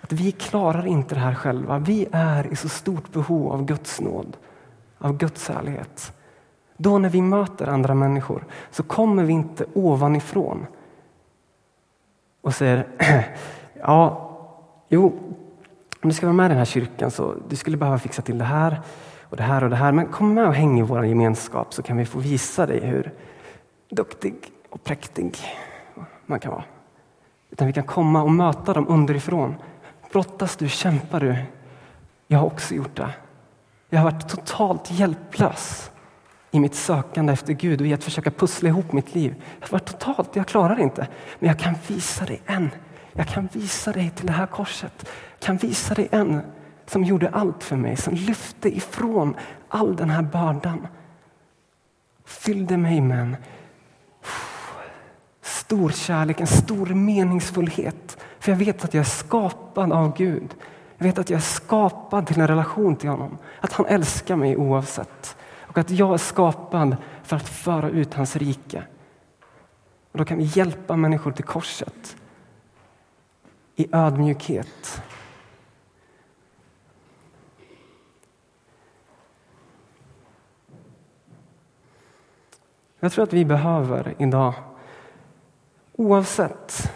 att 0.00 0.12
vi 0.12 0.32
klarar 0.32 0.86
inte 0.86 1.14
det 1.14 1.20
här 1.20 1.34
själva. 1.34 1.78
Vi 1.78 2.06
är 2.12 2.52
i 2.52 2.56
så 2.56 2.68
stort 2.68 3.12
behov 3.12 3.52
av 3.52 3.64
Guds 3.64 4.00
nåd, 4.00 4.36
av 4.98 5.16
Guds 5.16 5.48
härlighet. 5.48 6.12
Då 6.76 6.98
när 6.98 7.08
vi 7.08 7.22
möter 7.22 7.66
andra 7.66 7.94
människor 7.94 8.44
så 8.70 8.82
kommer 8.82 9.24
vi 9.24 9.32
inte 9.32 9.66
ovanifrån 9.74 10.66
och 12.40 12.54
säger 12.54 12.86
ja, 13.74 14.30
jo, 14.88 15.18
om 16.02 16.08
du 16.08 16.14
ska 16.14 16.26
vara 16.26 16.36
med 16.36 16.46
i 16.46 16.48
den 16.48 16.58
här 16.58 16.64
kyrkan 16.64 17.10
så 17.10 17.34
du 17.48 17.56
skulle 17.56 17.76
behöva 17.76 17.98
fixa 17.98 18.22
till 18.22 18.38
det 18.38 18.44
här 18.44 18.80
och 19.22 19.36
det 19.36 19.42
här 19.42 19.64
och 19.64 19.70
det 19.70 19.76
här. 19.76 19.92
Men 19.92 20.06
kom 20.06 20.34
med 20.34 20.46
och 20.46 20.54
häng 20.54 20.78
i 20.78 20.82
vår 20.82 21.06
gemenskap 21.06 21.74
så 21.74 21.82
kan 21.82 21.96
vi 21.96 22.04
få 22.04 22.18
visa 22.18 22.66
dig 22.66 22.80
hur 22.86 23.12
duktig 23.90 24.34
och 24.70 24.84
präktig 24.84 25.38
man 26.26 26.40
kan 26.40 26.52
vara. 26.52 26.64
Utan 27.50 27.66
vi 27.66 27.72
kan 27.72 27.84
komma 27.84 28.22
och 28.22 28.30
möta 28.30 28.72
dem 28.72 28.88
underifrån. 28.88 29.54
Brottas 30.12 30.56
du, 30.56 30.68
kämpar 30.68 31.20
du. 31.20 31.36
Jag 32.26 32.38
har 32.38 32.46
också 32.46 32.74
gjort 32.74 32.96
det. 32.96 33.10
Jag 33.90 33.98
har 33.98 34.10
varit 34.10 34.28
totalt 34.28 34.90
hjälplös 34.90 35.90
i 36.50 36.60
mitt 36.60 36.74
sökande 36.74 37.32
efter 37.32 37.52
Gud 37.52 37.80
och 37.80 37.86
i 37.86 37.94
att 37.94 38.04
försöka 38.04 38.30
pussla 38.30 38.68
ihop 38.68 38.92
mitt 38.92 39.14
liv. 39.14 39.34
Jag 39.60 39.66
har 39.66 39.72
varit 39.72 39.86
totalt, 39.86 40.36
jag 40.36 40.46
klarar 40.46 40.76
det 40.76 40.82
inte. 40.82 41.08
Men 41.38 41.48
jag 41.48 41.58
kan 41.58 41.74
visa 41.86 42.24
dig 42.24 42.42
än. 42.46 42.70
Jag 43.12 43.28
kan 43.28 43.48
visa 43.52 43.92
dig 43.92 44.10
till 44.10 44.26
det 44.26 44.32
här 44.32 44.46
korset. 44.46 45.08
Kan 45.40 45.56
visa 45.56 45.94
dig 45.94 46.08
en 46.10 46.40
som 46.86 47.04
gjorde 47.04 47.28
allt 47.28 47.64
för 47.64 47.76
mig, 47.76 47.96
som 47.96 48.14
lyfte 48.14 48.76
ifrån 48.76 49.36
all 49.68 49.96
den 49.96 50.10
här 50.10 50.22
bördan. 50.22 50.86
Fyllde 52.24 52.76
mig 52.76 53.00
med 53.00 53.20
en 53.20 53.36
stor 55.42 55.90
kärlek, 55.90 56.40
en 56.40 56.46
stor 56.46 56.86
meningsfullhet. 56.86 58.18
För 58.38 58.52
jag 58.52 58.58
vet 58.58 58.84
att 58.84 58.94
jag 58.94 59.00
är 59.00 59.04
skapad 59.04 59.92
av 59.92 60.16
Gud. 60.16 60.54
Jag 60.98 61.06
vet 61.06 61.18
att 61.18 61.30
jag 61.30 61.36
är 61.36 61.42
skapad 61.42 62.26
till 62.26 62.40
en 62.40 62.46
relation 62.46 62.96
till 62.96 63.08
honom. 63.08 63.38
Att 63.60 63.72
han 63.72 63.86
älskar 63.86 64.36
mig 64.36 64.56
oavsett. 64.56 65.36
Och 65.60 65.78
att 65.78 65.90
jag 65.90 66.14
är 66.14 66.18
skapad 66.18 66.96
för 67.22 67.36
att 67.36 67.48
föra 67.48 67.90
ut 67.90 68.14
hans 68.14 68.36
rike. 68.36 68.82
Och 70.12 70.18
då 70.18 70.24
kan 70.24 70.38
vi 70.38 70.44
hjälpa 70.44 70.96
människor 70.96 71.32
till 71.32 71.44
korset 71.44 72.16
i 73.76 73.88
ödmjukhet. 73.92 75.02
Jag 83.00 83.12
tror 83.12 83.24
att 83.24 83.32
vi 83.32 83.44
behöver 83.44 84.14
idag, 84.18 84.54
oavsett 85.96 86.92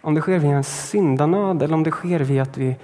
om 0.00 0.14
det 0.14 0.20
sker 0.20 0.38
via 0.38 0.56
en 0.56 0.64
syndanöd 0.64 1.62
eller 1.62 1.74
om 1.74 1.82
det 1.82 1.90
sker 1.90 2.20
via 2.20 2.42
att 2.42 2.58
vi 2.58 2.76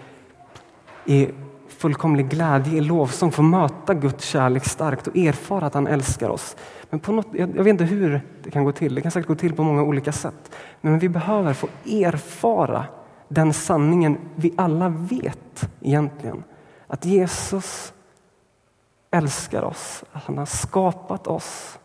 i 1.05 1.29
fullkomlig 1.69 2.29
glädje 2.29 2.79
i 2.79 2.81
lovsång 2.81 3.33
får 3.33 3.43
möta 3.43 3.95
Guds 3.95 4.25
kärlek 4.25 4.65
starkt 4.65 5.07
och 5.07 5.17
erfara 5.17 5.67
att 5.67 5.75
han 5.75 5.87
älskar 5.87 6.29
oss. 6.29 6.57
Men 6.91 7.01
på 7.01 7.13
något, 7.13 7.27
jag, 7.33 7.57
jag 7.57 7.65
vet 7.65 7.71
inte 7.71 7.85
hur 7.85 8.21
det 8.43 8.51
kan 8.51 8.65
gå 8.65 8.73
till, 8.73 8.95
det 8.95 9.01
kan 9.01 9.11
säkert 9.11 9.29
gå 9.29 9.35
till 9.35 9.55
på 9.55 9.63
många 9.63 9.83
olika 9.83 10.13
sätt. 10.13 10.57
Men 10.81 10.99
vi 10.99 11.09
behöver 11.09 11.53
få 11.53 11.69
erfara 11.87 12.85
den 13.29 13.53
sanningen 13.53 14.19
vi 14.35 14.55
alla 14.57 14.89
vet 14.89 15.69
egentligen. 15.81 16.45
Att 16.87 17.05
Jesus 17.05 17.93
älskar 19.11 19.63
oss, 19.63 20.05
att 20.13 20.25
han 20.25 20.39
har 20.39 20.47
skapat 20.47 21.27
oss 21.27 21.79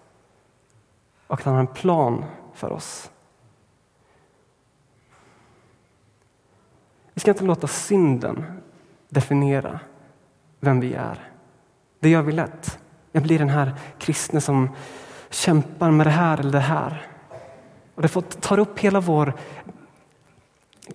och 1.29 1.39
att 1.39 1.45
han 1.45 1.53
har 1.53 1.59
en 1.59 1.67
plan 1.67 2.25
för 2.53 2.71
oss. 2.71 3.11
Vi 7.13 7.19
ska 7.19 7.31
inte 7.31 7.43
låta 7.43 7.67
synden 7.67 8.45
definiera 9.09 9.79
vem 10.59 10.79
vi 10.79 10.93
är. 10.93 11.31
Det 11.99 12.09
gör 12.09 12.21
vi 12.21 12.31
lätt. 12.31 12.79
Jag 13.11 13.23
blir 13.23 13.39
den 13.39 13.49
här 13.49 13.73
kristne 13.97 14.41
som 14.41 14.69
kämpar 15.29 15.91
med 15.91 16.05
det 16.05 16.11
här 16.11 16.39
eller 16.39 16.51
det 16.51 16.59
här. 16.59 17.07
Och 17.95 18.01
det 18.01 18.41
tar 18.41 18.59
upp 18.59 18.79
hela 18.79 18.99
vår 18.99 19.33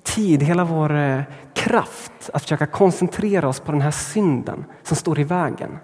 tid, 0.02 0.42
hela 0.42 0.64
vår 0.64 0.94
eh, 0.94 1.22
kraft 1.54 2.30
att 2.32 2.42
försöka 2.42 2.66
koncentrera 2.66 3.48
oss 3.48 3.60
på 3.60 3.72
den 3.72 3.80
här 3.80 3.90
synden 3.90 4.64
som 4.82 4.96
står 4.96 5.18
i 5.18 5.24
vägen. 5.24 5.78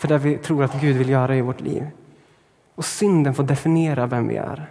För 0.00 0.08
det 0.08 0.18
vi 0.18 0.38
tror 0.38 0.64
att 0.64 0.80
Gud 0.80 0.96
vill 0.96 1.08
göra 1.08 1.36
i 1.36 1.40
vårt 1.40 1.60
liv. 1.60 1.90
Och 2.76 2.84
synden 2.84 3.34
får 3.34 3.42
definiera 3.42 4.06
vem 4.06 4.28
vi 4.28 4.36
är. 4.36 4.66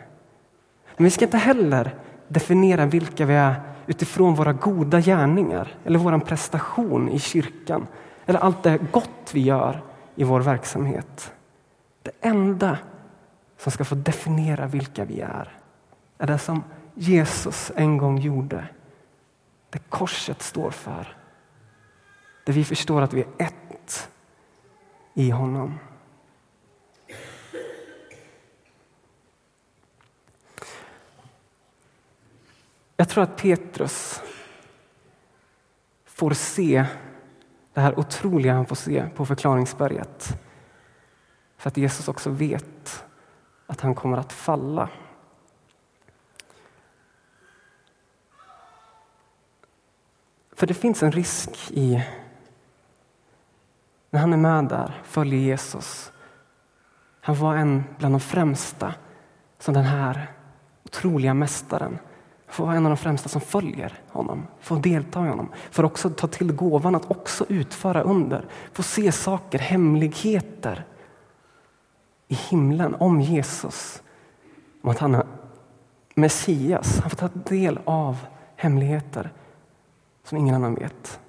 Men 0.97 1.03
vi 1.03 1.09
ska 1.09 1.25
inte 1.25 1.37
heller 1.37 1.95
definiera 2.27 2.85
vilka 2.85 3.25
vi 3.25 3.33
är 3.33 3.61
utifrån 3.87 4.35
våra 4.35 4.53
goda 4.53 5.01
gärningar 5.01 5.77
eller 5.85 5.99
vår 5.99 6.19
prestation 6.19 7.09
i 7.09 7.19
kyrkan 7.19 7.87
eller 8.25 8.39
allt 8.39 8.63
det 8.63 8.79
gott 8.91 9.31
vi 9.33 9.41
gör 9.41 9.83
i 10.15 10.23
vår 10.23 10.41
verksamhet. 10.41 11.33
Det 12.01 12.11
enda 12.21 12.77
som 13.57 13.71
ska 13.71 13.85
få 13.85 13.95
definiera 13.95 14.67
vilka 14.67 15.05
vi 15.05 15.21
är 15.21 15.57
är 16.17 16.27
det 16.27 16.37
som 16.37 16.63
Jesus 16.93 17.71
en 17.75 17.97
gång 17.97 18.17
gjorde. 18.17 18.67
Det 19.69 19.79
korset 19.89 20.41
står 20.41 20.71
för. 20.71 21.17
Där 22.45 22.53
vi 22.53 22.63
förstår 22.63 23.01
att 23.01 23.13
vi 23.13 23.21
är 23.21 23.45
ett 23.45 24.09
i 25.13 25.29
honom. 25.29 25.79
Jag 32.97 33.09
tror 33.09 33.23
att 33.23 33.37
Petrus 33.37 34.21
får 36.05 36.31
se 36.31 36.85
det 37.73 37.81
här 37.81 37.99
otroliga 37.99 38.53
han 38.53 38.65
får 38.65 38.75
se 38.75 39.09
på 39.15 39.25
förklaringsberget. 39.25 40.41
För 41.57 41.69
att 41.69 41.77
Jesus 41.77 42.07
också 42.07 42.29
vet 42.29 43.05
att 43.67 43.81
han 43.81 43.95
kommer 43.95 44.17
att 44.17 44.33
falla. 44.33 44.89
För 50.51 50.67
det 50.67 50.73
finns 50.73 51.03
en 51.03 51.11
risk 51.11 51.71
i 51.71 52.03
när 54.09 54.19
han 54.19 54.33
är 54.33 54.37
med 54.37 54.65
där, 54.65 55.01
följer 55.03 55.39
Jesus, 55.39 56.11
Han 57.21 57.35
var 57.35 57.55
en 57.55 57.83
bland 57.97 58.13
de 58.13 58.19
främsta 58.19 58.93
som 59.59 59.73
den 59.73 59.83
här 59.83 60.31
otroliga 60.83 61.33
mästaren. 61.33 61.99
Få 62.47 62.65
vara 62.65 62.75
en 62.75 62.85
av 62.85 62.89
de 62.89 62.97
främsta 62.97 63.29
som 63.29 63.41
följer 63.41 63.93
honom, 64.07 64.47
få 64.59 64.75
delta 64.75 65.25
i 65.25 65.29
honom. 65.29 65.49
För 65.71 65.83
också 65.85 66.09
ta 66.09 66.27
till 66.27 66.51
gåvan 66.51 66.95
att 66.95 67.11
också 67.11 67.45
utföra 67.49 68.01
under, 68.01 68.45
få 68.73 68.83
se 68.83 69.11
saker, 69.11 69.59
hemligheter 69.59 70.85
i 72.27 72.35
himlen 72.35 72.95
om 72.95 73.21
Jesus. 73.21 74.03
Om 74.81 74.89
att 74.89 74.99
han 74.99 75.15
är 75.15 75.25
Messias. 76.15 76.99
Han 76.99 77.09
får 77.09 77.17
ta 77.17 77.29
del 77.49 77.79
av 77.85 78.17
hemligheter 78.55 79.31
som 80.23 80.37
ingen 80.37 80.55
annan 80.55 80.75
vet. 80.75 81.19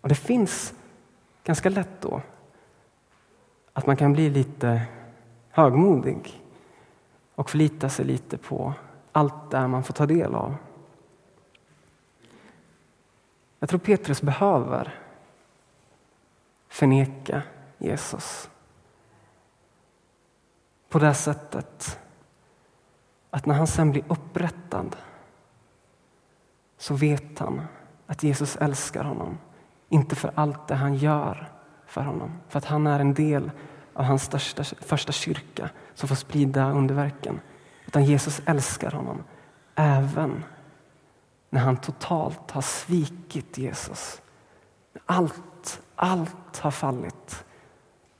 Och 0.00 0.08
det 0.08 0.14
finns 0.14 0.74
ganska 1.44 1.68
lätt 1.68 2.00
då 2.00 2.20
att 3.72 3.86
man 3.86 3.96
kan 3.96 4.12
bli 4.12 4.30
lite 4.30 4.82
högmodig 5.50 6.42
och 7.34 7.50
förlita 7.50 7.88
sig 7.88 8.04
lite 8.04 8.38
på 8.38 8.74
allt 9.12 9.50
det 9.50 9.68
man 9.68 9.84
får 9.84 9.94
ta 9.94 10.06
del 10.06 10.34
av. 10.34 10.54
Jag 13.58 13.68
tror 13.68 13.80
Petrus 13.80 14.22
behöver 14.22 14.94
förneka 16.68 17.42
Jesus 17.78 18.50
på 20.88 20.98
det 20.98 21.14
sättet 21.14 21.98
att 23.30 23.46
när 23.46 23.54
han 23.54 23.66
sen 23.66 23.90
blir 23.90 24.04
upprättad 24.08 24.96
så 26.78 26.94
vet 26.94 27.38
han 27.38 27.62
att 28.06 28.22
Jesus 28.22 28.56
älskar 28.56 29.04
honom. 29.04 29.38
Inte 29.88 30.16
för 30.16 30.32
allt 30.34 30.68
det 30.68 30.74
han 30.74 30.94
gör 30.94 31.52
för 31.86 32.00
honom, 32.00 32.40
för 32.48 32.58
att 32.58 32.64
han 32.64 32.86
är 32.86 33.00
en 33.00 33.14
del 33.14 33.50
av 33.92 34.04
hans 34.04 34.22
största, 34.22 34.64
första 34.64 35.12
kyrka 35.12 35.70
som 35.94 36.08
får 36.08 36.16
sprida 36.16 36.70
underverken. 36.70 37.40
Utan 37.92 38.04
Jesus 38.04 38.42
älskar 38.46 38.90
honom 38.90 39.24
även 39.74 40.44
när 41.50 41.60
han 41.60 41.76
totalt 41.76 42.50
har 42.50 42.62
svikit 42.62 43.58
Jesus. 43.58 44.22
Allt, 45.06 45.82
allt 45.96 46.58
har 46.58 46.70
fallit. 46.70 47.44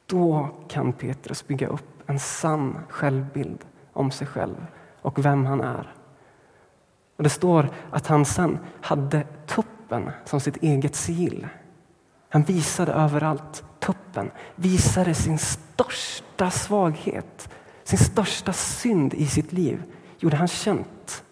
Då 0.07 0.49
kan 0.69 0.93
Petrus 0.93 1.47
bygga 1.47 1.67
upp 1.67 2.03
en 2.07 2.19
sann 2.19 2.79
självbild 2.89 3.65
om 3.93 4.11
sig 4.11 4.27
själv 4.27 4.67
och 5.03 5.25
vem 5.25 5.47
han 5.47 5.61
är. 5.61 5.95
Och 7.17 7.23
Det 7.23 7.31
står 7.31 7.69
att 7.91 8.07
han 8.07 8.25
sen 8.25 8.59
hade 8.81 9.27
tuppen 9.47 10.11
som 10.25 10.41
sitt 10.41 10.57
eget 10.57 10.95
sigill. 10.95 11.49
Han 12.29 12.43
visade 12.43 12.93
överallt 12.93 13.65
tuppen, 13.81 14.31
visade 14.55 15.15
sin 15.15 15.39
största 15.39 16.51
svaghet, 16.51 17.49
sin 17.85 17.99
största 17.99 18.53
synd 18.53 19.15
i 19.15 19.27
sitt 19.27 19.53
liv 19.53 19.83
gjorde 20.19 20.37
han 20.37 20.49
känt 20.49 21.25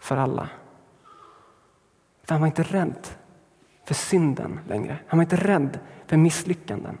för 0.00 0.16
alla. 0.16 0.48
För 2.24 2.34
han 2.34 2.40
var 2.40 2.46
inte 2.46 2.62
rädd 2.62 3.08
för 3.84 3.94
synden 3.94 4.60
längre. 4.68 4.98
Han 5.06 5.18
var 5.18 5.22
inte 5.24 5.36
rädd 5.36 5.78
för 6.06 6.16
misslyckanden. 6.16 6.98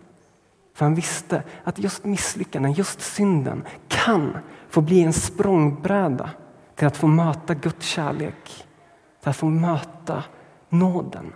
För 0.74 0.84
han 0.84 0.94
visste 0.94 1.42
att 1.64 1.78
just 1.78 2.04
misslyckanden, 2.04 2.72
just 2.72 3.00
synden 3.00 3.64
kan 3.88 4.38
få 4.68 4.80
bli 4.80 5.02
en 5.02 5.12
språngbräda 5.12 6.30
till 6.74 6.86
att 6.86 6.96
få 6.96 7.06
möta 7.06 7.54
Guds 7.54 7.86
kärlek, 7.86 8.66
till 9.20 9.28
att 9.28 9.36
få 9.36 9.46
möta 9.46 10.24
nåden. 10.68 11.32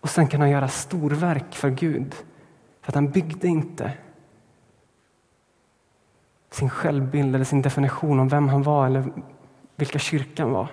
Och 0.00 0.10
sen 0.10 0.28
han 0.40 0.50
göra 0.50 0.68
storverk 0.68 1.54
för 1.54 1.70
Gud. 1.70 2.14
För 2.80 2.90
att 2.90 2.94
han 2.94 3.10
byggde 3.10 3.48
inte 3.48 3.92
sin 6.50 6.70
självbild 6.70 7.34
eller 7.34 7.44
sin 7.44 7.62
definition 7.62 8.20
om 8.20 8.28
vem 8.28 8.48
han 8.48 8.62
var 8.62 8.86
eller 8.86 9.04
vilka 9.76 9.98
kyrkan 9.98 10.52
var 10.52 10.68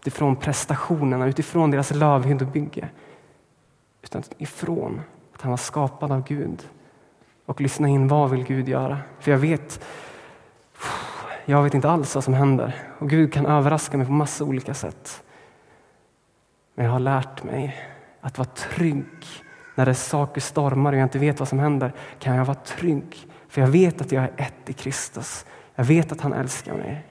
utifrån 0.00 0.36
prestationerna, 0.36 1.26
utifrån 1.26 1.70
deras 1.70 1.94
lövhyddebygge. 1.94 2.88
Utan 4.02 4.22
ifrån 4.38 5.00
att 5.34 5.42
han 5.42 5.50
var 5.50 5.56
skapad 5.56 6.12
av 6.12 6.24
Gud 6.24 6.68
och 7.46 7.60
lyssna 7.60 7.88
in 7.88 8.08
vad 8.08 8.30
vill 8.30 8.44
Gud 8.44 8.68
göra. 8.68 8.98
För 9.18 9.30
jag 9.30 9.38
vet, 9.38 9.84
jag 11.44 11.62
vet 11.62 11.74
inte 11.74 11.90
alls 11.90 12.14
vad 12.14 12.24
som 12.24 12.34
händer 12.34 12.74
och 12.98 13.10
Gud 13.10 13.32
kan 13.32 13.46
överraska 13.46 13.96
mig 13.96 14.06
på 14.06 14.12
massa 14.12 14.44
olika 14.44 14.74
sätt. 14.74 15.22
Men 16.74 16.84
jag 16.84 16.92
har 16.92 17.00
lärt 17.00 17.44
mig 17.44 17.76
att 18.20 18.38
vara 18.38 18.48
trygg 18.48 19.26
när 19.74 19.86
det 19.86 19.94
saker 19.94 20.40
stormar 20.40 20.92
och 20.92 20.98
jag 20.98 21.04
inte 21.04 21.18
vet 21.18 21.38
vad 21.38 21.48
som 21.48 21.58
händer 21.58 21.92
kan 22.18 22.36
jag 22.36 22.44
vara 22.44 22.56
trygg 22.56 23.25
för 23.48 23.60
jag 23.60 23.68
vet 23.68 24.00
att 24.00 24.12
jag 24.12 24.24
är 24.24 24.32
ett 24.36 24.70
i 24.70 24.72
Kristus. 24.72 25.46
Jag 25.74 25.84
vet 25.84 26.12
att 26.12 26.20
han 26.20 26.32
älskar 26.32 26.74
mig. 26.74 27.04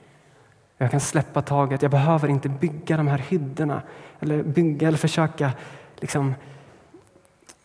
Jag 0.78 0.90
kan 0.90 1.00
släppa 1.00 1.42
taget. 1.42 1.82
Jag 1.82 1.90
behöver 1.90 2.28
inte 2.28 2.48
bygga 2.48 2.96
de 2.96 3.08
här 3.08 3.18
hyddorna 3.18 3.82
eller 4.20 4.42
bygga 4.42 4.88
eller 4.88 4.98
försöka 4.98 5.52
liksom, 5.96 6.34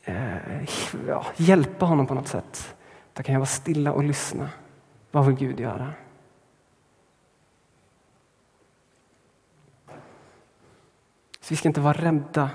eh, 0.03 0.36
ja, 1.07 1.26
hjälpa 1.38 1.86
honom 1.86 2.07
på 2.07 2.13
något 2.13 2.28
sätt. 2.28 2.76
Då 3.13 3.24
kan 3.24 3.34
jag 3.34 3.39
vara 3.39 3.45
stilla 3.45 3.91
och 3.91 4.03
lyssna. 4.03 4.49
Vad 5.11 5.26
vill 5.26 5.36
Gud 5.36 5.59
göra? 5.59 5.93
Så 11.39 11.47
vi 11.49 11.55
ska 11.55 11.67
inte 11.67 11.82
vara 11.82 11.93
rädda 11.93 12.49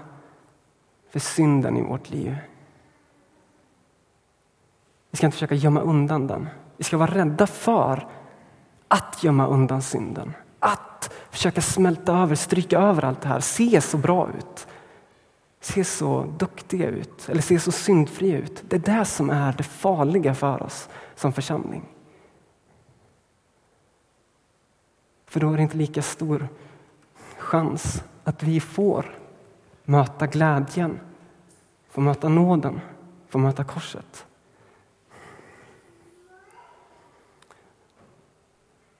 för 1.08 1.20
synden 1.20 1.76
i 1.76 1.82
vårt 1.82 2.10
liv. 2.10 2.36
Vi 5.16 5.18
ska 5.18 5.26
inte 5.26 5.34
försöka 5.34 5.54
gömma 5.54 5.80
undan 5.80 6.26
den. 6.26 6.48
Vi 6.76 6.84
ska 6.84 6.96
vara 6.96 7.14
rädda 7.14 7.46
för 7.46 8.08
att 8.88 9.24
gömma 9.24 9.46
undan 9.46 9.82
synden. 9.82 10.32
Att 10.58 11.10
försöka 11.30 11.60
smälta 11.60 12.12
över, 12.12 12.34
stryka 12.34 12.78
över 12.78 13.04
allt 13.04 13.20
det 13.20 13.28
här, 13.28 13.40
se 13.40 13.80
så 13.80 13.96
bra 13.98 14.28
ut. 14.38 14.66
Se 15.60 15.84
så 15.84 16.24
duktiga 16.38 16.88
ut, 16.88 17.28
eller 17.28 17.42
se 17.42 17.60
så 17.60 17.72
syndfria 17.72 18.38
ut. 18.38 18.64
Det 18.68 18.76
är 18.76 18.98
det 18.98 19.04
som 19.04 19.30
är 19.30 19.52
det 19.52 19.62
farliga 19.62 20.34
för 20.34 20.62
oss 20.62 20.88
som 21.14 21.32
församling. 21.32 21.84
För 25.26 25.40
då 25.40 25.52
är 25.52 25.56
det 25.56 25.62
inte 25.62 25.76
lika 25.76 26.02
stor 26.02 26.48
chans 27.38 28.04
att 28.24 28.42
vi 28.42 28.60
får 28.60 29.18
möta 29.84 30.26
glädjen, 30.26 31.00
få 31.90 32.00
möta 32.00 32.28
nåden, 32.28 32.80
få 33.28 33.38
möta 33.38 33.64
korset. 33.64 34.26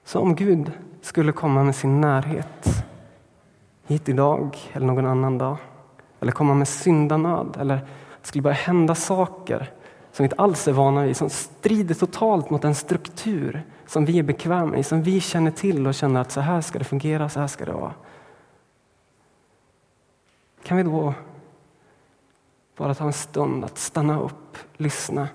Så 0.07 0.19
om 0.19 0.35
Gud 0.35 0.71
skulle 1.01 1.31
komma 1.31 1.63
med 1.63 1.75
sin 1.75 2.01
närhet 2.01 2.85
hit 3.87 4.09
idag 4.09 4.57
eller 4.73 4.87
någon 4.87 5.05
annan 5.05 5.37
dag 5.37 5.57
eller 6.19 6.31
komma 6.31 6.53
med 6.53 6.67
syndanöd 6.67 7.57
eller 7.59 7.75
det 8.21 8.27
skulle 8.27 8.41
börja 8.41 8.55
hända 8.55 8.95
saker 8.95 9.71
som 10.11 10.23
vi 10.23 10.25
inte 10.25 10.35
alls 10.35 10.67
är 10.67 10.71
vana 10.71 11.03
vid, 11.03 11.17
som 11.17 11.29
strider 11.29 11.95
totalt 11.95 12.49
mot 12.49 12.61
den 12.61 12.75
struktur 12.75 13.63
som 13.85 14.05
vi 14.05 14.19
är 14.19 14.23
bekväma 14.23 14.77
i, 14.77 14.83
som 14.83 15.03
vi 15.03 15.21
känner 15.21 15.51
till 15.51 15.87
och 15.87 15.93
känner 15.93 16.21
att 16.21 16.31
så 16.31 16.41
här 16.41 16.61
ska 16.61 16.79
det 16.79 16.85
fungera, 16.85 17.29
så 17.29 17.39
här 17.39 17.47
ska 17.47 17.65
det 17.65 17.71
vara. 17.71 17.93
Kan 20.63 20.77
vi 20.77 20.83
då 20.83 21.13
bara 22.77 22.93
ta 22.93 23.05
en 23.05 23.13
stund 23.13 23.65
att 23.65 23.77
stanna 23.77 24.19
upp, 24.19 24.57
lyssna. 24.77 25.27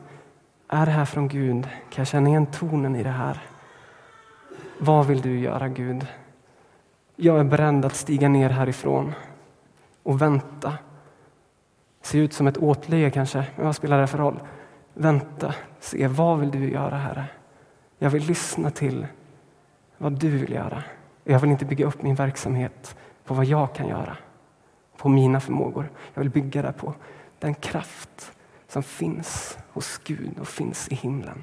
Är 0.69 0.87
det 0.87 0.93
här 0.93 1.05
från 1.05 1.29
Gud? 1.29 1.63
Kan 1.65 2.03
jag 2.03 2.07
känna 2.07 2.29
igen 2.29 2.47
tonen 2.47 2.97
i 2.97 3.03
det 3.03 3.11
här? 3.11 3.52
Vad 4.85 5.07
vill 5.07 5.21
du 5.21 5.39
göra 5.39 5.69
Gud? 5.69 6.07
Jag 7.17 7.41
är 7.41 7.45
beredd 7.45 7.85
att 7.85 7.95
stiga 7.95 8.29
ner 8.29 8.51
härifrån 8.51 9.13
och 10.03 10.23
vänta. 10.23 10.73
Se 12.01 12.19
ut 12.19 12.33
som 12.33 12.47
ett 12.47 12.59
åtlöje 12.59 13.11
kanske, 13.11 13.47
men 13.57 13.67
vad 13.67 13.77
spelar 13.77 14.01
det 14.01 14.07
för 14.07 14.19
roll? 14.19 14.41
Vänta, 14.95 15.55
se 15.81 16.07
vad 16.07 16.39
vill 16.39 16.51
du 16.51 16.71
göra 16.71 16.97
Herre? 16.97 17.25
Jag 17.99 18.11
vill 18.11 18.27
lyssna 18.27 18.71
till 18.71 19.07
vad 19.99 20.13
du 20.13 20.29
vill 20.29 20.53
göra. 20.53 20.83
Jag 21.25 21.41
vill 21.41 21.51
inte 21.51 21.65
bygga 21.65 21.87
upp 21.87 22.03
min 22.03 22.15
verksamhet 22.15 22.97
på 23.25 23.35
vad 23.35 23.45
jag 23.45 23.75
kan 23.75 23.89
göra, 23.89 24.17
på 24.97 25.09
mina 25.09 25.41
förmågor. 25.41 25.91
Jag 26.15 26.23
vill 26.23 26.31
bygga 26.31 26.63
det 26.63 26.73
på 26.73 26.95
den 27.39 27.55
kraft 27.55 28.33
som 28.69 28.83
finns 28.83 29.59
hos 29.73 30.01
Gud 30.05 30.39
och 30.41 30.49
finns 30.49 30.89
i 30.89 30.95
himlen. 30.95 31.43